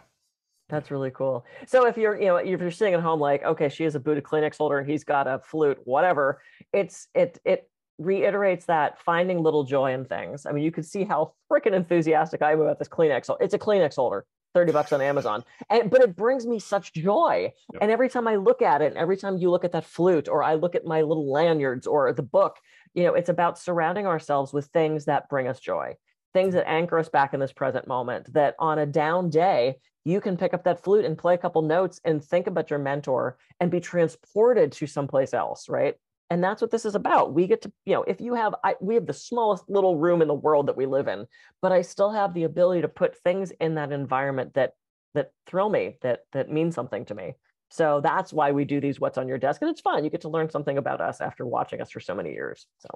That's 0.68 0.90
really 0.90 1.10
cool. 1.10 1.44
So 1.66 1.86
if 1.86 1.96
you're, 1.96 2.18
you 2.20 2.26
know, 2.26 2.36
if 2.36 2.60
you're 2.60 2.70
sitting 2.70 2.94
at 2.94 3.00
home 3.00 3.20
like, 3.20 3.42
okay, 3.44 3.68
she 3.68 3.84
has 3.84 3.94
a 3.96 4.00
Buddha 4.00 4.22
Kleenex 4.22 4.56
holder 4.58 4.78
and 4.78 4.88
he's 4.90 5.04
got 5.04 5.26
a 5.26 5.40
flute, 5.40 5.78
whatever, 5.84 6.40
it's 6.72 7.08
it 7.14 7.38
it 7.44 7.68
reiterates 8.00 8.64
that 8.64 8.98
finding 9.02 9.42
little 9.42 9.62
joy 9.62 9.92
in 9.92 10.06
things. 10.06 10.46
I 10.46 10.52
mean, 10.52 10.64
you 10.64 10.72
could 10.72 10.86
see 10.86 11.04
how 11.04 11.34
freaking 11.52 11.74
enthusiastic 11.74 12.40
I 12.40 12.52
am 12.52 12.60
about 12.60 12.78
this 12.78 12.88
Kleenex. 12.88 13.36
It's 13.40 13.54
a 13.54 13.58
Kleenex 13.58 13.96
holder, 13.96 14.24
30 14.54 14.72
bucks 14.72 14.92
on 14.92 15.02
Amazon. 15.02 15.44
And 15.68 15.90
but 15.90 16.00
it 16.00 16.16
brings 16.16 16.46
me 16.46 16.58
such 16.58 16.94
joy. 16.94 17.52
Yep. 17.74 17.82
And 17.82 17.90
every 17.90 18.08
time 18.08 18.26
I 18.26 18.36
look 18.36 18.62
at 18.62 18.80
it, 18.80 18.86
and 18.86 18.96
every 18.96 19.18
time 19.18 19.36
you 19.36 19.50
look 19.50 19.64
at 19.64 19.72
that 19.72 19.84
flute, 19.84 20.28
or 20.28 20.42
I 20.42 20.54
look 20.54 20.74
at 20.74 20.86
my 20.86 21.02
little 21.02 21.30
lanyards 21.30 21.86
or 21.86 22.12
the 22.12 22.22
book, 22.22 22.56
you 22.94 23.04
know, 23.04 23.14
it's 23.14 23.28
about 23.28 23.58
surrounding 23.58 24.06
ourselves 24.06 24.52
with 24.52 24.66
things 24.66 25.04
that 25.04 25.28
bring 25.28 25.46
us 25.46 25.60
joy, 25.60 25.94
things 26.32 26.54
that 26.54 26.68
anchor 26.68 26.98
us 26.98 27.10
back 27.10 27.34
in 27.34 27.40
this 27.40 27.52
present 27.52 27.86
moment. 27.86 28.32
That 28.32 28.56
on 28.58 28.78
a 28.78 28.86
down 28.86 29.28
day, 29.28 29.76
you 30.04 30.22
can 30.22 30.38
pick 30.38 30.54
up 30.54 30.64
that 30.64 30.82
flute 30.82 31.04
and 31.04 31.18
play 31.18 31.34
a 31.34 31.38
couple 31.38 31.60
notes 31.60 32.00
and 32.06 32.24
think 32.24 32.46
about 32.46 32.70
your 32.70 32.78
mentor 32.78 33.36
and 33.60 33.70
be 33.70 33.80
transported 33.80 34.72
to 34.72 34.86
someplace 34.86 35.34
else, 35.34 35.68
right? 35.68 35.96
And 36.30 36.42
that's 36.42 36.62
what 36.62 36.70
this 36.70 36.84
is 36.84 36.94
about. 36.94 37.34
We 37.34 37.48
get 37.48 37.62
to, 37.62 37.72
you 37.84 37.94
know, 37.94 38.04
if 38.04 38.20
you 38.20 38.34
have, 38.34 38.54
I, 38.62 38.76
we 38.80 38.94
have 38.94 39.06
the 39.06 39.12
smallest 39.12 39.68
little 39.68 39.96
room 39.96 40.22
in 40.22 40.28
the 40.28 40.34
world 40.34 40.68
that 40.68 40.76
we 40.76 40.86
live 40.86 41.08
in, 41.08 41.26
but 41.60 41.72
I 41.72 41.82
still 41.82 42.12
have 42.12 42.34
the 42.34 42.44
ability 42.44 42.82
to 42.82 42.88
put 42.88 43.18
things 43.18 43.50
in 43.60 43.74
that 43.74 43.92
environment 43.92 44.54
that 44.54 44.74
that 45.14 45.32
thrill 45.44 45.68
me, 45.68 45.96
that 46.02 46.20
that 46.32 46.50
mean 46.50 46.70
something 46.70 47.04
to 47.06 47.14
me. 47.16 47.34
So 47.68 48.00
that's 48.00 48.32
why 48.32 48.52
we 48.52 48.64
do 48.64 48.80
these 48.80 49.00
what's 49.00 49.18
on 49.18 49.26
your 49.26 49.38
desk, 49.38 49.60
and 49.60 49.70
it's 49.70 49.80
fun. 49.80 50.04
You 50.04 50.10
get 50.10 50.20
to 50.20 50.28
learn 50.28 50.50
something 50.50 50.78
about 50.78 51.00
us 51.00 51.20
after 51.20 51.44
watching 51.44 51.80
us 51.80 51.90
for 51.90 51.98
so 51.98 52.14
many 52.14 52.30
years. 52.30 52.66
So 52.78 52.88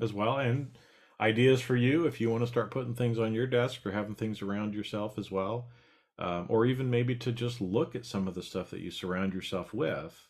as 0.00 0.12
well 0.12 0.38
and 0.38 0.76
ideas 1.20 1.60
for 1.60 1.76
you 1.76 2.06
if 2.06 2.20
you 2.20 2.30
want 2.30 2.42
to 2.42 2.46
start 2.46 2.70
putting 2.70 2.94
things 2.94 3.18
on 3.18 3.32
your 3.32 3.46
desk 3.46 3.84
or 3.86 3.92
having 3.92 4.14
things 4.14 4.42
around 4.42 4.74
yourself 4.74 5.18
as 5.18 5.30
well 5.30 5.68
um, 6.18 6.46
or 6.48 6.66
even 6.66 6.90
maybe 6.90 7.14
to 7.14 7.32
just 7.32 7.60
look 7.60 7.94
at 7.94 8.06
some 8.06 8.26
of 8.26 8.34
the 8.34 8.42
stuff 8.42 8.70
that 8.70 8.80
you 8.80 8.90
surround 8.90 9.32
yourself 9.32 9.72
with 9.72 10.26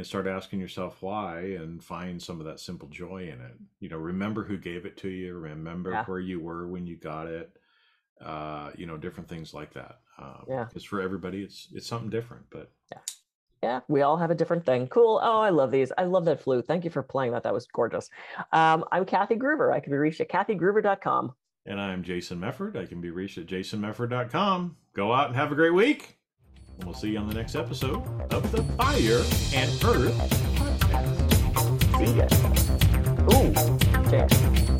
and 0.00 0.06
start 0.06 0.26
asking 0.26 0.58
yourself 0.58 1.02
why 1.02 1.40
and 1.40 1.84
find 1.84 2.20
some 2.22 2.40
of 2.40 2.46
that 2.46 2.58
simple 2.58 2.88
joy 2.88 3.18
in 3.24 3.38
it 3.40 3.54
you 3.80 3.88
know 3.90 3.98
remember 3.98 4.42
who 4.44 4.56
gave 4.56 4.86
it 4.86 4.96
to 4.96 5.08
you 5.10 5.34
remember 5.36 5.90
Yeah. 5.90 6.04
where 6.06 6.18
you 6.18 6.40
were 6.40 6.66
when 6.66 6.86
you 6.86 6.96
got 6.96 7.26
it 7.26 7.54
uh, 8.20 8.70
you 8.76 8.86
know 8.86 8.96
different 8.96 9.28
things 9.28 9.52
like 9.54 9.72
that 9.74 10.00
um, 10.18 10.44
Yeah. 10.48 10.64
because 10.64 10.84
for 10.84 11.00
everybody 11.02 11.42
it's 11.42 11.68
it's 11.74 11.86
something 11.86 12.08
different 12.10 12.44
but 12.50 12.70
yeah, 12.90 12.98
Yeah. 13.62 13.80
we 13.88 14.00
all 14.02 14.16
have 14.16 14.30
a 14.30 14.34
different 14.34 14.64
thing. 14.64 14.88
Cool. 14.88 15.20
Oh, 15.22 15.40
I 15.40 15.50
love 15.50 15.70
these. 15.70 15.92
I 15.98 16.04
love 16.04 16.24
that 16.26 16.40
flute. 16.42 16.66
Thank 16.66 16.84
you 16.84 16.90
for 16.90 17.02
playing 17.02 17.32
that. 17.32 17.42
That 17.42 17.52
was 17.54 17.66
gorgeous. 17.66 18.08
Um, 18.52 18.84
I'm 18.90 19.04
Kathy 19.04 19.34
Gruber. 19.36 19.70
I 19.72 19.80
can 19.80 19.90
be 19.92 19.98
reached 19.98 20.20
at 20.22 20.28
kathygruber.com. 20.30 21.34
and 21.66 21.78
i'm 21.78 22.02
jason 22.02 22.38
mefford 22.40 22.74
i 22.74 22.86
can 22.86 23.02
be 23.02 23.10
reached 23.10 23.36
at 23.36 23.44
jasonmefford.com 23.46 24.76
go 24.94 25.12
out 25.12 25.26
and 25.26 25.36
have 25.36 25.52
a 25.52 25.54
great 25.54 25.74
week 25.74 26.16
and 26.80 26.84
we'll 26.86 26.94
see 26.94 27.10
you 27.10 27.18
on 27.18 27.28
the 27.28 27.34
next 27.34 27.54
episode 27.54 28.02
of 28.32 28.50
the 28.52 28.62
fire 28.74 29.22
and 29.54 29.70
earth 29.84 30.16
podcast 30.56 31.30
See 31.98 32.16
ya. 32.16 32.26
Ooh, 33.34 34.10
James. 34.10 34.79